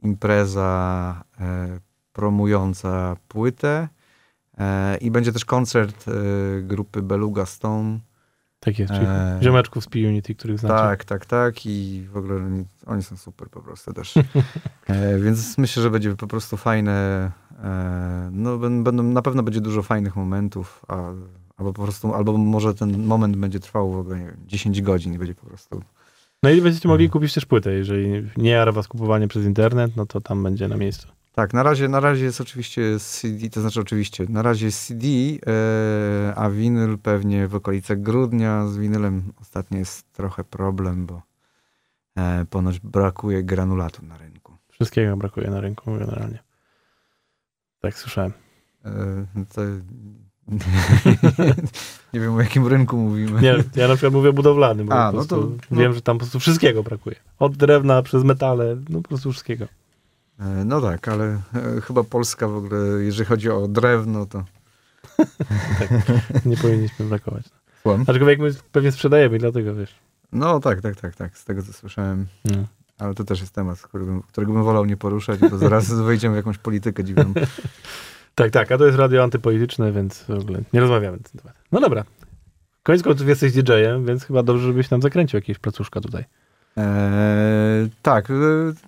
impreza 0.03 1.25
e, 1.41 1.79
promująca 2.13 3.17
płytę. 3.29 3.89
E, 4.59 4.97
I 4.97 5.11
będzie 5.11 5.33
też 5.33 5.45
koncert 5.45 6.05
e, 6.09 6.13
grupy 6.63 7.03
Beluga 7.03 7.47
Stone. 7.47 7.99
Tak 8.61 8.79
jest, 8.79 8.93
czyli 8.93 9.07
Eee. 9.07 9.43
ziomeczków 9.43 9.85
z 9.85 9.89
P-Unity, 9.89 10.35
których 10.35 10.59
znacie. 10.59 10.75
Tak, 10.75 11.05
tak, 11.05 11.27
tak. 11.27 11.67
I 11.67 12.07
w 12.13 12.17
ogóle 12.17 12.35
oni, 12.37 12.65
oni 12.87 13.03
są 13.03 13.17
super 13.17 13.51
po 13.51 13.61
prostu 13.63 13.93
też. 13.93 14.15
e, 14.87 15.19
więc 15.19 15.59
myślę, 15.59 15.83
że 15.83 15.91
będzie 15.91 16.17
po 16.17 16.27
prostu 16.27 16.57
fajne. 16.57 17.31
E, 17.65 18.29
no, 18.33 18.59
bę- 18.59 18.83
będą, 18.83 19.03
na 19.03 19.23
pewno 19.23 19.43
będzie 19.43 19.61
dużo 19.61 19.83
fajnych 19.83 20.17
momentów, 20.17 20.85
a, 20.89 20.95
albo 21.57 21.73
po 21.73 21.83
prostu, 21.83 22.15
albo 22.15 22.39
może 22.39 22.75
ten 22.75 23.07
moment 23.07 23.37
będzie 23.37 23.61
trwał 23.61 23.93
w 23.93 23.97
ogóle 23.97 24.19
nie 24.19 24.27
wiem, 24.27 24.37
10 24.47 24.83
godzin 24.83 25.15
i 25.15 25.19
będzie 25.19 25.35
po 25.35 25.47
prostu. 25.47 25.83
No 26.43 26.51
i 26.51 26.63
będziecie 26.63 26.89
mogli 26.89 27.11
kupić 27.11 27.35
też 27.35 27.47
płytę. 27.47 27.73
Jeżeli 27.73 28.31
nie 28.37 28.51
jara 28.51 28.73
was 28.73 28.89
kupowanie 28.89 29.29
przez 29.29 29.45
internet, 29.45 29.97
no 29.97 30.07
to 30.07 30.21
tam 30.21 30.43
będzie 30.43 30.69
na 30.69 30.77
miejscu. 30.77 31.09
Tak, 31.35 31.55
na 31.55 31.63
razie, 31.63 31.89
na 31.89 32.01
razie 32.01 32.25
jest 32.25 32.41
oczywiście 32.41 32.99
CD, 32.99 33.51
to 33.51 33.61
znaczy 33.61 33.81
oczywiście, 33.81 34.27
na 34.29 34.43
razie 34.43 34.73
CD, 34.73 35.07
e, 35.07 36.35
a 36.35 36.51
winyl 36.51 36.99
pewnie 36.99 37.49
w 37.49 37.55
okolicach 37.55 38.01
grudnia. 38.01 38.67
Z 38.67 38.77
winylem 38.77 39.33
ostatnio 39.41 39.79
jest 39.79 40.13
trochę 40.13 40.45
problem, 40.45 41.07
bo 41.07 41.23
e, 42.17 42.45
ponoć 42.51 42.81
brakuje 42.81 43.43
granulatu 43.43 44.07
na 44.07 44.17
rynku. 44.17 44.57
Wszystkiego 44.69 45.17
brakuje 45.17 45.51
na 45.51 45.61
rynku 45.61 45.99
generalnie. 45.99 46.39
Tak 47.81 47.99
słyszałem. 47.99 48.33
E, 48.85 49.27
To... 49.55 49.63
nie 52.13 52.21
wiem 52.21 52.35
o 52.35 52.41
jakim 52.41 52.67
rynku 52.67 52.97
mówimy. 52.97 53.41
Nie, 53.41 53.65
ja 53.77 53.89
na 53.89 53.95
przykład 53.95 54.13
mówię 54.13 54.33
budowlany, 54.33 54.85
bo 54.85 54.93
A, 54.95 55.13
no 55.13 55.25
to- 55.25 55.51
no. 55.71 55.81
wiem, 55.81 55.95
że 55.95 56.03
tam 56.03 56.17
po 56.17 56.21
prostu 56.21 56.41
wszystkiego 56.41 56.83
brakuje. 56.83 57.17
Od 57.39 57.57
drewna 57.57 58.03
przez 58.03 58.25
metale, 58.25 58.77
no 58.89 59.03
po 59.03 59.09
prostu 59.09 59.33
wszystkiego. 59.33 59.65
E, 60.41 60.65
No 60.65 60.81
tak, 60.81 61.09
ale 61.09 61.25
e, 61.27 61.81
chyba 61.81 62.05
Polska 62.05 62.49
w 62.49 62.57
ogóle, 62.57 62.81
jeżeli 63.05 63.29
chodzi 63.29 63.51
o 63.51 63.69
drewno, 63.69 64.27
to 64.27 64.45
Nie 66.47 66.57
powinniśmy 66.57 67.05
brakować. 67.07 67.45
Słucham? 67.83 68.01
Aczkolwiek 68.07 68.39
my 68.41 68.51
pewnie 68.73 68.93
sprzedajemy, 68.93 69.37
i 69.37 69.41
dlatego 69.41 69.75
wiesz. 69.75 69.95
No 70.33 70.61
tak, 70.61 70.81
tak, 70.81 70.97
tak, 70.97 71.17
tak, 71.17 71.39
z 71.39 71.45
tego 71.45 71.63
co 71.63 71.73
słyszałem. 71.73 72.27
No. 72.45 72.65
Ale 72.99 73.15
to 73.15 73.25
też 73.25 73.41
jest 73.41 73.55
temat, 73.55 73.81
którego, 73.81 74.23
którego 74.29 74.53
bym 74.53 74.63
wolał 74.65 74.85
nie 74.85 74.97
poruszać, 74.97 75.41
bo 75.41 75.59
zaraz 75.59 75.93
wejdziemy 76.03 76.35
w 76.35 76.37
jakąś 76.37 76.59
politykę 76.59 77.05
dziwną. 77.05 77.33
Tak, 78.39 78.51
tak, 78.51 78.73
a 78.73 78.79
to 78.79 78.87
jest 78.87 78.99
radio 78.99 79.23
antypolityczne, 79.23 79.93
więc 79.93 80.23
w 80.23 80.31
ogóle 80.31 80.61
nie 80.73 80.81
rozmawiamy. 80.81 81.19
No 81.73 81.81
dobra. 81.81 82.05
Koniec 82.83 83.03
końców 83.03 83.29
jesteś 83.29 83.53
DJ-em, 83.53 84.07
więc 84.07 84.25
chyba 84.25 84.43
dobrze, 84.43 84.67
żebyś 84.67 84.91
nam 84.91 85.03
zakręcił 85.03 85.37
jakieś 85.37 85.59
placuszka 85.59 86.01
tutaj. 86.01 86.25
Eee, 86.77 87.91
tak, 88.03 88.31
e, 88.31 88.35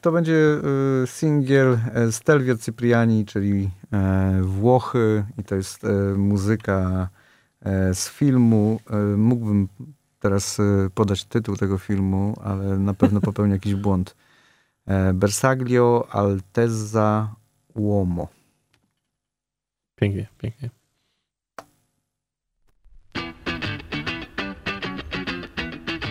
to 0.01 0.13
będzie 0.13 0.35
e, 0.35 1.07
singiel 1.07 1.79
e, 1.95 2.13
Stelvio 2.13 2.57
Cipriani, 2.57 3.25
czyli 3.27 3.71
e, 3.93 4.41
Włochy 4.43 5.25
i 5.39 5.45
to 5.45 5.55
jest 5.55 5.85
e, 5.85 5.93
muzyka 6.17 7.09
e, 7.63 7.95
z 7.95 8.09
filmu. 8.09 8.81
E, 8.91 8.97
mógłbym 9.17 9.69
teraz 10.21 10.61
e, 10.61 10.91
podać 10.95 11.25
tytuł 11.25 11.57
tego 11.57 11.79
filmu, 11.79 12.37
ale 12.45 12.79
na 12.79 12.95
pewno 12.95 13.21
popełnię 13.21 13.53
jakiś 13.61 13.75
błąd. 13.75 14.17
E, 14.87 15.13
Bersaglio 15.13 16.09
Altezza 16.11 17.35
Uomo. 17.75 18.40
Pięknie, 20.01 20.27
pięknie. 20.39 20.71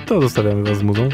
To 0.06 0.22
zostawiamy 0.22 0.64
was 0.64 0.78
z 0.78 0.84
muzą. 0.84 1.10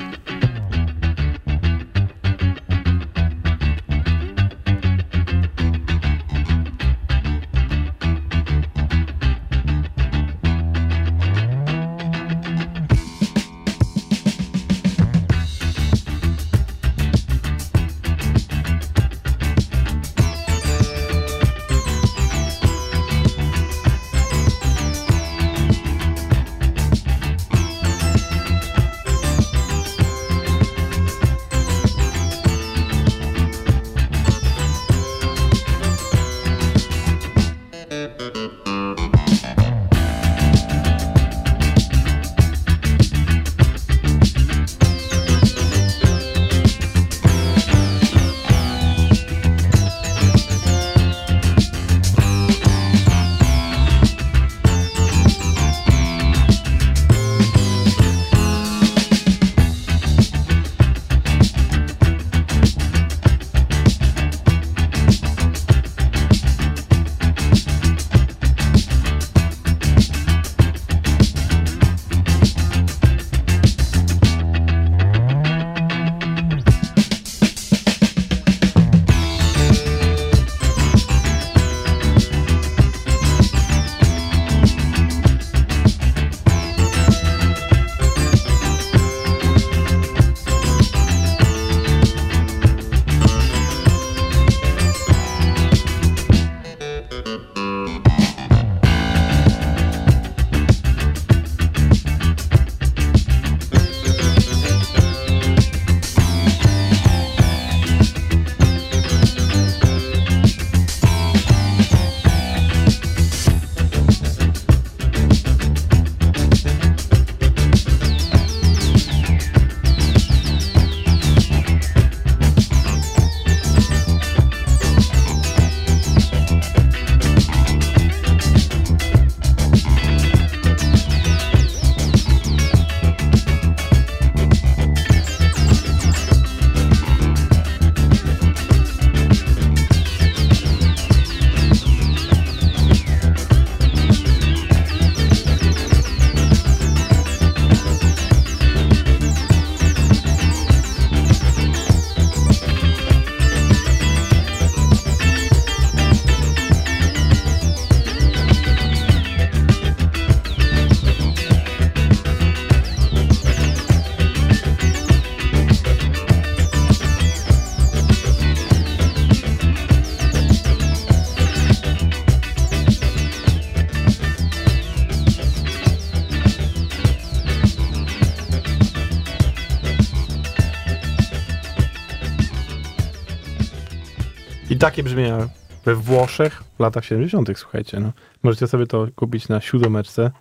Takie 184.85 185.03
brzmienia 185.03 185.49
we 185.85 185.95
Włoszech 185.95 186.63
w 186.77 186.79
latach 186.79 187.05
70., 187.05 187.49
słuchajcie. 187.55 187.99
No. 187.99 188.11
Możecie 188.43 188.67
sobie 188.67 188.87
to 188.87 189.07
kupić 189.15 189.47
na 189.47 189.61
siódemeczce. 189.61 190.31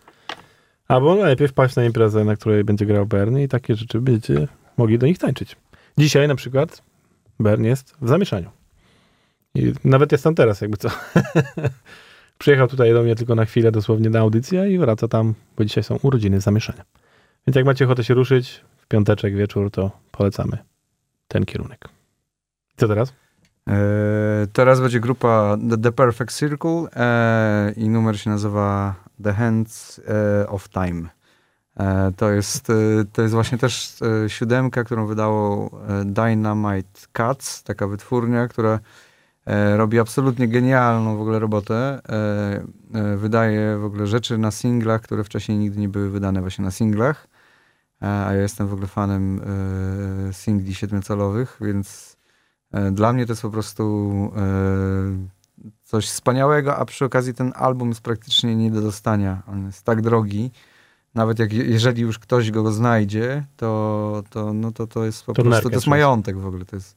Albo 0.88 1.14
najlepiej 1.14 1.48
wpaść 1.48 1.76
na 1.76 1.84
imprezę, 1.84 2.24
na 2.24 2.36
której 2.36 2.64
będzie 2.64 2.86
grał 2.86 3.06
Bernie 3.06 3.42
i 3.42 3.48
takie 3.48 3.74
rzeczy 3.74 4.00
będziecie 4.00 4.48
mogli 4.76 4.98
do 4.98 5.06
nich 5.06 5.18
tańczyć. 5.18 5.56
Dzisiaj 5.98 6.28
na 6.28 6.34
przykład 6.34 6.82
Bern 7.40 7.64
jest 7.64 7.96
w 8.00 8.08
zamieszaniu. 8.08 8.50
I 9.54 9.72
nawet 9.84 10.12
jest 10.12 10.24
tam 10.24 10.34
teraz, 10.34 10.60
jakby 10.60 10.76
co. 10.76 10.88
Przyjechał 12.38 12.68
tutaj 12.68 12.92
do 12.92 13.02
mnie 13.02 13.14
tylko 13.14 13.34
na 13.34 13.44
chwilę, 13.44 13.72
dosłownie 13.72 14.10
na 14.10 14.18
audycję 14.18 14.70
i 14.70 14.78
wraca 14.78 15.08
tam, 15.08 15.34
bo 15.56 15.64
dzisiaj 15.64 15.84
są 15.84 15.98
urodziny 16.02 16.40
zamieszania. 16.40 16.84
Więc 17.46 17.56
jak 17.56 17.64
macie 17.64 17.84
ochotę 17.84 18.04
się 18.04 18.14
ruszyć 18.14 18.64
w 18.76 18.86
piąteczek 18.86 19.36
wieczór, 19.36 19.70
to 19.70 19.90
polecamy 20.10 20.58
ten 21.28 21.44
kierunek. 21.44 21.88
Co 22.76 22.88
teraz? 22.88 23.12
E, 23.68 24.46
teraz 24.52 24.80
będzie 24.80 25.00
grupa 25.00 25.56
The, 25.82 25.92
Perfect 25.92 26.32
Circle 26.32 26.86
e, 26.96 27.72
i 27.76 27.88
numer 27.88 28.20
się 28.20 28.30
nazywa 28.30 28.94
The 29.22 29.32
Hands 29.32 30.00
e, 30.08 30.48
of 30.48 30.68
Time. 30.68 31.08
To, 32.16 32.30
jest, 32.30 32.72
to 33.12 33.22
jest 33.22 33.34
właśnie 33.34 33.58
też 33.58 33.96
siódemka, 34.28 34.84
którą 34.84 35.06
wydało 35.06 35.70
Dynamite 36.04 37.00
Cats, 37.12 37.62
taka 37.62 37.86
wytwórnia, 37.86 38.48
która 38.48 38.80
robi 39.76 39.98
absolutnie 39.98 40.48
genialną 40.48 41.16
w 41.16 41.20
ogóle 41.20 41.38
robotę. 41.38 42.00
Wydaje 43.16 43.78
w 43.78 43.84
ogóle 43.84 44.06
rzeczy 44.06 44.38
na 44.38 44.50
singlach, 44.50 45.00
które 45.00 45.24
wcześniej 45.24 45.58
nigdy 45.58 45.80
nie 45.80 45.88
były 45.88 46.10
wydane 46.10 46.40
właśnie 46.40 46.64
na 46.64 46.70
singlach. 46.70 47.28
A 48.00 48.32
ja 48.32 48.42
jestem 48.42 48.68
w 48.68 48.72
ogóle 48.72 48.86
fanem 48.86 49.40
singli 50.32 50.74
siedmiocalowych, 50.74 51.56
więc 51.60 52.13
dla 52.92 53.12
mnie 53.12 53.26
to 53.26 53.32
jest 53.32 53.42
po 53.42 53.50
prostu 53.50 54.12
e, 54.36 54.40
coś 55.82 56.06
wspaniałego, 56.06 56.76
a 56.76 56.84
przy 56.84 57.04
okazji 57.04 57.34
ten 57.34 57.52
album 57.56 57.88
jest 57.88 58.00
praktycznie 58.00 58.56
nie 58.56 58.70
do 58.70 58.80
dostania. 58.80 59.42
On 59.46 59.66
jest 59.66 59.82
tak 59.82 60.02
drogi. 60.02 60.50
Nawet 61.14 61.38
jak, 61.38 61.52
jeżeli 61.52 62.02
już 62.02 62.18
ktoś 62.18 62.50
go 62.50 62.72
znajdzie, 62.72 63.44
to, 63.56 64.22
to, 64.30 64.52
no 64.52 64.72
to, 64.72 64.86
to 64.86 65.04
jest 65.04 65.24
po 65.24 65.32
To 65.32 65.42
prostu, 65.42 65.68
to 65.68 65.74
jest 65.74 65.86
majątek 65.86 66.38
w 66.38 66.46
ogóle. 66.46 66.64
To 66.64 66.76
jest, 66.76 66.96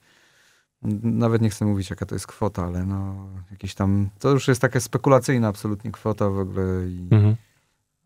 nawet 1.03 1.41
nie 1.41 1.49
chcę 1.49 1.65
mówić, 1.65 1.89
jaka 1.89 2.05
to 2.05 2.15
jest 2.15 2.27
kwota, 2.27 2.65
ale 2.65 2.85
no 2.85 3.15
jakieś 3.51 3.75
tam, 3.75 4.09
to 4.19 4.29
już 4.29 4.47
jest 4.47 4.61
taka 4.61 4.79
spekulacyjna 4.79 5.47
absolutnie 5.47 5.91
kwota 5.91 6.29
w 6.29 6.39
ogóle 6.39 6.87
i, 6.87 7.07
Mhm. 7.11 7.35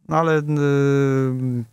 no 0.09 0.17
ale 0.17 0.39
y, 0.39 0.43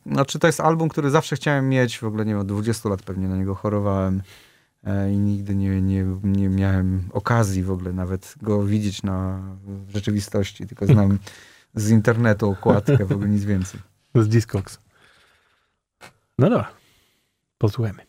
znaczy 0.07 0.39
to 0.39 0.47
jest 0.47 0.61
album, 0.61 0.89
który 0.89 1.11
zawsze 1.11 1.37
chciałem 1.37 1.69
mieć, 1.69 1.99
w 1.99 2.05
ogóle 2.05 2.25
nie 2.25 2.33
wiem, 2.33 2.41
od 2.41 2.47
20 2.47 2.89
lat 2.89 3.03
pewnie 3.03 3.29
na 3.29 3.37
niego 3.37 3.55
chorowałem 3.55 4.19
e, 4.19 4.23
i 5.13 5.17
nigdy 5.17 5.55
nie, 5.57 5.83
nie, 5.83 6.05
nie 6.23 6.49
miałem 6.49 7.09
okazji 7.13 7.63
w 7.63 7.71
ogóle 7.71 7.93
nawet 7.93 8.35
go 8.43 8.65
widzieć 8.65 9.03
na 9.03 9.41
w 9.67 9.91
rzeczywistości, 9.91 10.67
tylko 10.67 10.87
znam 10.87 11.19
z 11.75 11.91
internetu 11.91 12.51
okładkę, 12.51 13.05
w 13.05 13.13
ogóle 13.13 13.29
nic 13.29 13.45
więcej. 13.45 13.81
Z 14.15 14.29
Discogs. 14.29 14.79
No 16.39 16.51
dobra. 16.51 16.69
Posłuchajmy. 17.59 18.08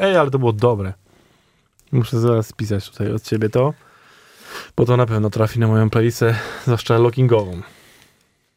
Oj, 0.00 0.16
ale 0.16 0.30
to 0.30 0.38
było 0.38 0.52
dobre. 0.52 0.92
Muszę 1.92 2.20
zaraz 2.20 2.46
spisać 2.46 2.90
tutaj 2.90 3.12
od 3.12 3.22
ciebie 3.22 3.48
to, 3.48 3.74
bo 4.76 4.84
to 4.84 4.96
na 4.96 5.06
pewno 5.06 5.30
trafi 5.30 5.58
na 5.60 5.68
moją 5.68 5.90
playlistę, 5.90 6.34
zwłaszcza 6.64 6.98
lockingową. 6.98 7.60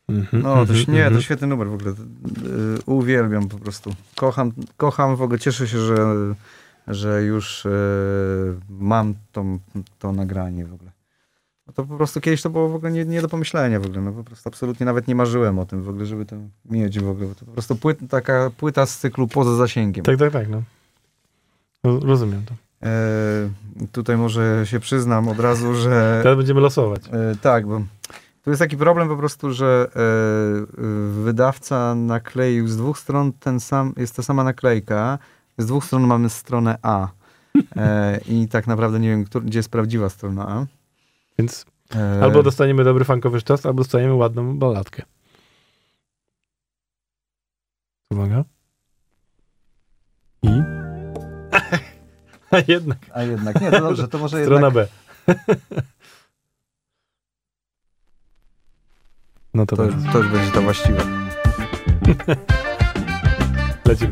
Mhm, 0.09 0.43
No, 0.43 0.53
to, 0.53 0.61
mhm, 0.61 0.79
się- 0.79 0.91
nie, 0.91 0.99
to 0.99 1.05
mhm. 1.05 1.21
świetny 1.21 1.47
numer 1.47 1.67
w 1.67 1.73
ogóle. 1.73 1.89
Yy, 1.91 2.79
uwielbiam 2.85 3.47
po 3.47 3.57
prostu. 3.57 3.93
Kocham, 4.15 4.51
kocham 4.77 5.15
w 5.15 5.21
ogóle, 5.21 5.39
cieszę 5.39 5.67
się, 5.67 5.77
że, 5.79 5.97
że 6.87 7.23
już 7.23 7.65
yy, 7.65 7.71
mam 8.69 9.13
to, 9.31 9.45
to 9.99 10.11
nagranie 10.11 10.65
w 10.65 10.73
ogóle. 10.73 10.91
No 11.67 11.73
to 11.73 11.83
po 11.85 11.97
prostu 11.97 12.21
kiedyś 12.21 12.41
to 12.41 12.49
było 12.49 12.69
w 12.69 12.75
ogóle 12.75 12.91
nie, 12.91 13.05
nie 13.05 13.21
do 13.21 13.29
pomyślenia 13.29 13.79
w 13.79 13.85
ogóle. 13.85 14.01
No 14.01 14.11
po 14.11 14.23
prostu 14.23 14.49
absolutnie 14.49 14.85
nawet 14.85 15.07
nie 15.07 15.15
marzyłem 15.15 15.59
o 15.59 15.65
tym 15.65 15.83
w 15.83 15.89
ogóle, 15.89 16.05
żeby 16.05 16.25
to 16.25 16.35
mieć 16.65 16.99
w 16.99 17.09
ogóle. 17.09 17.35
To 17.35 17.45
po 17.45 17.51
prostu 17.51 17.75
płyt, 17.75 17.99
taka 18.09 18.51
płyta 18.57 18.85
z 18.85 18.97
cyklu 18.97 19.27
poza 19.27 19.55
zasięgiem. 19.55 20.05
Tak, 20.05 20.17
tak, 20.17 20.33
tak, 20.33 20.49
no. 20.49 20.63
Ro- 21.83 21.99
Rozumiem 21.99 22.43
to. 22.45 22.53
Yy, 23.81 23.87
tutaj 23.91 24.17
może 24.17 24.65
się 24.65 24.79
przyznam 24.79 25.27
od 25.27 25.39
razu, 25.39 25.75
że... 25.75 26.19
Teraz 26.23 26.37
będziemy 26.37 26.61
losować. 26.61 27.01
E, 27.11 27.35
tak, 27.41 27.67
bo 27.67 27.81
tu 28.43 28.49
jest 28.49 28.59
taki 28.59 28.77
problem 28.77 29.07
po 29.07 29.17
prostu, 29.17 29.53
że 29.53 29.87
e, 29.95 29.99
e, 29.99 31.23
wydawca 31.23 31.95
nakleił 31.95 32.67
z 32.67 32.77
dwóch 32.77 32.99
stron 32.99 33.33
ten 33.33 33.59
sam, 33.59 33.93
jest 33.97 34.15
ta 34.15 34.23
sama 34.23 34.43
naklejka. 34.43 35.19
Z 35.57 35.65
dwóch 35.65 35.85
stron 35.85 36.07
mamy 36.07 36.29
stronę 36.29 36.77
A. 36.81 37.07
E, 37.75 38.19
I 38.27 38.47
tak 38.47 38.67
naprawdę 38.67 38.99
nie 38.99 39.09
wiem, 39.09 39.25
gdzie 39.43 39.59
jest 39.59 39.69
prawdziwa 39.69 40.09
strona 40.09 40.47
A. 40.47 40.65
Więc 41.39 41.65
E, 41.95 42.23
albo 42.23 42.43
dostaniemy 42.43 42.83
dobry 42.83 43.05
funkowy 43.05 43.39
sztos, 43.39 43.65
albo 43.65 43.83
dostaniemy 43.83 44.13
ładną 44.13 44.59
balladkę. 44.59 45.03
Uwaga. 48.11 48.43
I? 50.43 50.78
A 52.51 52.57
jednak, 52.67 52.97
A 53.13 53.23
jednak, 53.23 53.61
nie, 53.61 53.71
to 53.71 53.79
dobrze, 53.79 54.07
to 54.07 54.17
może 54.17 54.43
strona 54.43 54.67
jednak... 54.67 54.73
B. 54.73 54.87
No 59.53 59.65
to, 59.65 59.75
To, 59.75 59.87
to 59.87 59.93
to 60.11 60.17
już 60.17 60.27
będzie 60.27 60.51
ta 60.51 60.61
właściwa. 60.61 61.03
lecimy. 63.85 64.11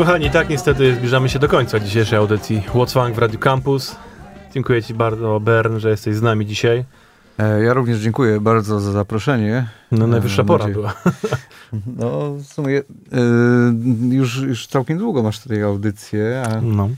Kochani, 0.00 0.30
tak 0.30 0.48
niestety 0.48 0.94
zbliżamy 0.94 1.28
się 1.28 1.38
do 1.38 1.48
końca 1.48 1.80
dzisiejszej 1.80 2.18
audycji 2.18 2.62
What's 2.74 2.92
Funk 2.92 3.14
w 3.14 3.18
Radio 3.18 3.38
Campus. 3.38 3.96
Dziękuję 4.54 4.82
Ci 4.82 4.94
bardzo, 4.94 5.40
Bern, 5.40 5.78
że 5.78 5.90
jesteś 5.90 6.14
z 6.14 6.22
nami 6.22 6.46
dzisiaj. 6.46 6.84
E, 7.38 7.62
Ja 7.62 7.74
również 7.74 7.98
dziękuję 7.98 8.40
bardzo 8.40 8.80
za 8.80 8.92
zaproszenie. 8.92 9.68
No 9.92 10.06
najwyższa 10.06 10.42
E, 10.42 10.44
pora 10.44 10.64
nadzieję- 10.64 10.72
była. 10.74 10.94
No, 11.96 12.30
w 12.34 12.46
sumie 12.46 12.78
e, 12.78 12.84
już, 14.14 14.36
już 14.36 14.66
całkiem 14.66 14.98
długo 14.98 15.22
masz 15.22 15.40
tutaj 15.40 15.62
audycję, 15.62 16.42
a 16.46 16.60
No. 16.60 16.88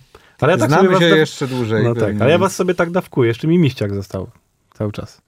Ale 0.41 0.53
ja 0.53 0.59
tak 0.59 0.69
znamy 0.69 0.89
sobie 0.89 0.99
się 1.01 1.11
was 1.11 1.19
jeszcze 1.19 1.47
dłużej. 1.49 1.85
No 1.85 1.95
tak, 1.95 2.15
ale 2.21 2.31
ja 2.31 2.39
was 2.39 2.55
sobie 2.57 2.75
tak 2.75 2.91
dawkuję, 2.91 3.29
jeszcze 3.29 3.49
mi 3.49 3.59
miściak 3.59 3.95
został 3.95 4.31
cały 4.75 4.93
czas. 4.93 5.23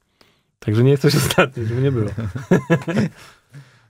Także 0.58 0.84
nie 0.84 0.90
jesteś 0.90 1.16
ostatni, 1.26 1.66
żeby 1.66 1.82
nie 1.82 1.92
było. 1.92 2.10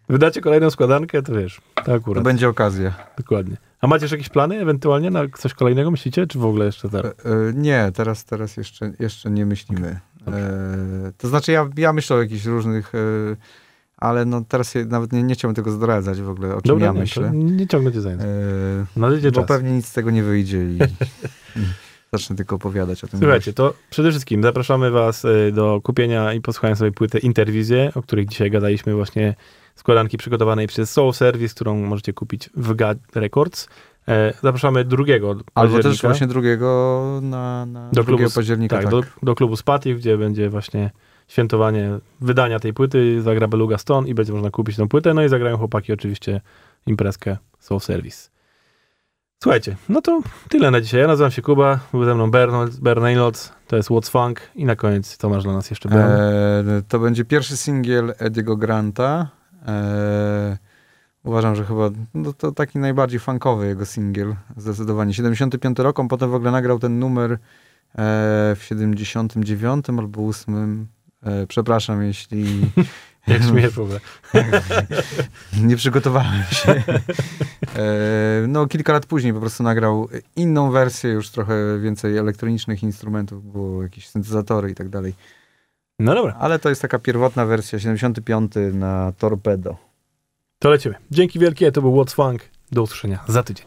Wydacie 0.08 0.40
kolejną 0.40 0.70
składankę, 0.70 1.22
to 1.22 1.32
wiesz, 1.34 1.60
to 1.74 1.82
To 1.84 1.92
akurat, 1.94 2.24
będzie 2.24 2.48
okazja. 2.48 2.94
dokładnie. 3.18 3.56
A 3.80 3.86
macie 3.86 4.04
już 4.04 4.12
jakieś 4.12 4.28
plany 4.28 4.60
ewentualnie 4.60 5.10
na 5.10 5.20
coś 5.38 5.54
kolejnego, 5.54 5.90
myślicie, 5.90 6.26
czy 6.26 6.38
w 6.38 6.44
ogóle 6.44 6.66
jeszcze 6.66 6.88
E, 6.88 6.90
teraz? 6.90 7.12
e, 7.24 7.52
Nie, 7.54 7.90
teraz, 7.94 8.24
teraz 8.24 8.56
jeszcze, 8.56 8.92
jeszcze 9.00 9.30
nie 9.30 9.46
myślimy. 9.46 10.00
E, 10.28 11.12
to 11.18 11.28
znaczy 11.28 11.52
ja, 11.52 11.68
ja 11.76 11.92
myślę 11.92 12.16
o 12.16 12.22
jakichś 12.22 12.44
różnych, 12.44 12.94
e, 12.94 12.98
ale 13.96 14.24
no 14.24 14.42
teraz 14.48 14.74
nawet 14.86 15.12
nie, 15.12 15.22
nie 15.22 15.34
chciałbym 15.34 15.54
tego 15.54 15.70
zdradzać 15.70 16.20
w 16.20 16.28
ogóle, 16.28 16.48
o 16.54 16.62
czym 16.62 16.68
Dobra, 16.68 16.86
ja 16.86 16.92
nie, 16.92 17.00
myślę. 17.00 17.28
to 17.28 17.34
nie 17.34 17.66
ciągnę 17.66 17.92
cię 17.92 18.00
za 18.00 18.10
E, 18.10 18.16
bo 18.96 19.30
czas. 19.30 19.46
pewnie 19.48 19.72
nic 19.72 19.86
z 19.86 19.92
tego 19.92 20.10
nie 20.10 20.22
wyjdzie 20.22 20.58
i 20.72 20.78
zacznę 22.12 22.36
tylko 22.36 22.56
opowiadać 22.56 23.04
o 23.04 23.06
tym. 23.06 23.20
Słuchajcie, 23.20 23.52
to 23.52 23.74
przede 23.90 24.10
wszystkim 24.10 24.42
zapraszamy 24.42 24.90
was 24.90 25.24
y, 25.24 25.52
do 25.54 25.80
kupienia 25.82 26.32
i 26.32 26.40
posłuchania 26.40 26.76
sobie 26.76 26.92
płyty 26.92 27.18
Interwizje, 27.18 27.90
o 27.94 28.02
których 28.02 28.28
dzisiaj 28.28 28.50
gadaliśmy 28.50 28.94
właśnie 28.94 29.34
składanki 29.74 30.18
przygotowanej 30.18 30.66
przez 30.66 30.92
Soul 30.92 31.12
Service, 31.12 31.54
którą 31.54 31.76
możecie 31.76 32.12
kupić 32.12 32.50
w 32.56 32.74
GAD 32.74 32.98
Records. 33.14 33.68
E, 34.08 34.34
Zapraszamy 34.42 34.84
drugiego 34.84 35.36
Albo 35.54 35.82
też 35.82 36.02
właśnie 36.02 36.26
drugiego 36.26 37.20
na, 37.22 37.66
na 37.66 37.90
do 37.92 38.02
2 38.02 38.04
klubu, 38.04 38.24
października. 38.34 38.76
tak, 38.76 38.84
Tak, 38.84 38.90
Do, 38.90 39.02
do 39.22 39.34
klubu 39.34 39.56
Spatif, 39.56 39.98
gdzie 39.98 40.18
będzie 40.18 40.50
właśnie 40.50 40.90
świętowanie 41.28 41.90
wydania 42.20 42.60
tej 42.60 42.74
płyty, 42.74 43.22
zagra 43.22 43.48
Beluga 43.48 43.78
Stone 43.78 44.08
i 44.08 44.14
będzie 44.14 44.32
można 44.32 44.50
kupić 44.50 44.76
tę 44.76 44.88
płytę, 44.88 45.14
no 45.14 45.24
i 45.24 45.28
zagrają 45.28 45.58
chłopaki 45.58 45.92
oczywiście 45.92 46.40
imprezkę 46.86 47.36
Soul 47.58 47.80
Service. 47.80 48.30
Słuchajcie, 49.42 49.76
no 49.88 50.02
to 50.02 50.20
tyle 50.48 50.70
na 50.70 50.80
dzisiaj. 50.80 51.00
Ja 51.00 51.06
nazywam 51.06 51.30
się 51.30 51.42
Kuba, 51.42 51.78
był 51.92 52.04
ze 52.04 52.14
mną 52.14 52.30
Bernard, 52.82 53.52
to 53.66 53.76
jest 53.76 53.88
What's 53.88 54.10
Funk 54.10 54.40
i 54.54 54.64
na 54.64 54.76
koniec 54.76 55.16
co 55.16 55.28
masz 55.28 55.44
dla 55.44 55.52
nas 55.52 55.70
jeszcze 55.70 55.88
Bern? 55.88 56.12
E, 56.12 56.82
to 56.88 56.98
będzie 56.98 57.24
pierwszy 57.24 57.56
singiel 57.56 58.14
Ediego 58.18 58.56
Granta. 58.56 59.28
E, 59.64 60.58
uważam, 61.24 61.56
że 61.56 61.64
chyba 61.64 61.90
no, 62.14 62.32
to 62.32 62.52
taki 62.52 62.78
najbardziej 62.78 63.20
funkowy 63.20 63.66
jego 63.66 63.86
singiel, 63.86 64.34
zdecydowanie. 64.56 65.14
75 65.14 65.78
rok, 65.78 65.98
on 65.98 66.08
potem 66.08 66.30
w 66.30 66.34
ogóle 66.34 66.50
nagrał 66.50 66.78
ten 66.78 66.98
numer 66.98 67.32
e, 67.32 67.38
w 68.56 68.60
79 68.62 69.84
albo 69.88 70.26
8. 70.28 70.86
E, 71.22 71.46
przepraszam, 71.46 72.02
jeśli 72.02 72.46
Jak 73.26 73.42
śmiech 73.42 73.72
w 73.72 73.78
ogóle. 73.78 74.00
nie 75.62 75.76
przygotowałem 75.76 76.42
się. 76.50 76.82
E, 77.76 78.46
no, 78.48 78.66
kilka 78.66 78.92
lat 78.92 79.06
później 79.06 79.32
po 79.32 79.40
prostu 79.40 79.62
nagrał 79.62 80.08
inną 80.36 80.70
wersję, 80.70 81.10
już 81.10 81.30
trochę 81.30 81.80
więcej 81.80 82.16
elektronicznych 82.16 82.82
instrumentów, 82.82 83.52
było 83.52 83.82
jakieś 83.82 84.08
syntezatory 84.08 84.70
i 84.70 84.74
tak 84.74 84.88
dalej. 84.88 85.14
No 85.98 86.14
dobra, 86.14 86.36
Ale 86.40 86.58
to 86.58 86.68
jest 86.68 86.82
taka 86.82 86.98
pierwotna 86.98 87.46
wersja, 87.46 87.78
75 87.78 88.52
na 88.72 89.12
Torpedo. 89.18 89.76
to 90.58 90.70
lecimy. 90.70 90.94
Dzięki 91.10 91.38
wielkie, 91.38 91.72
to 91.72 91.82
był 91.82 91.92
What's 91.96 92.14
Funk. 92.14 92.42
Do 92.72 92.82
usłyszenia 92.82 93.24
za 93.28 93.42
tydzień. 93.42 93.66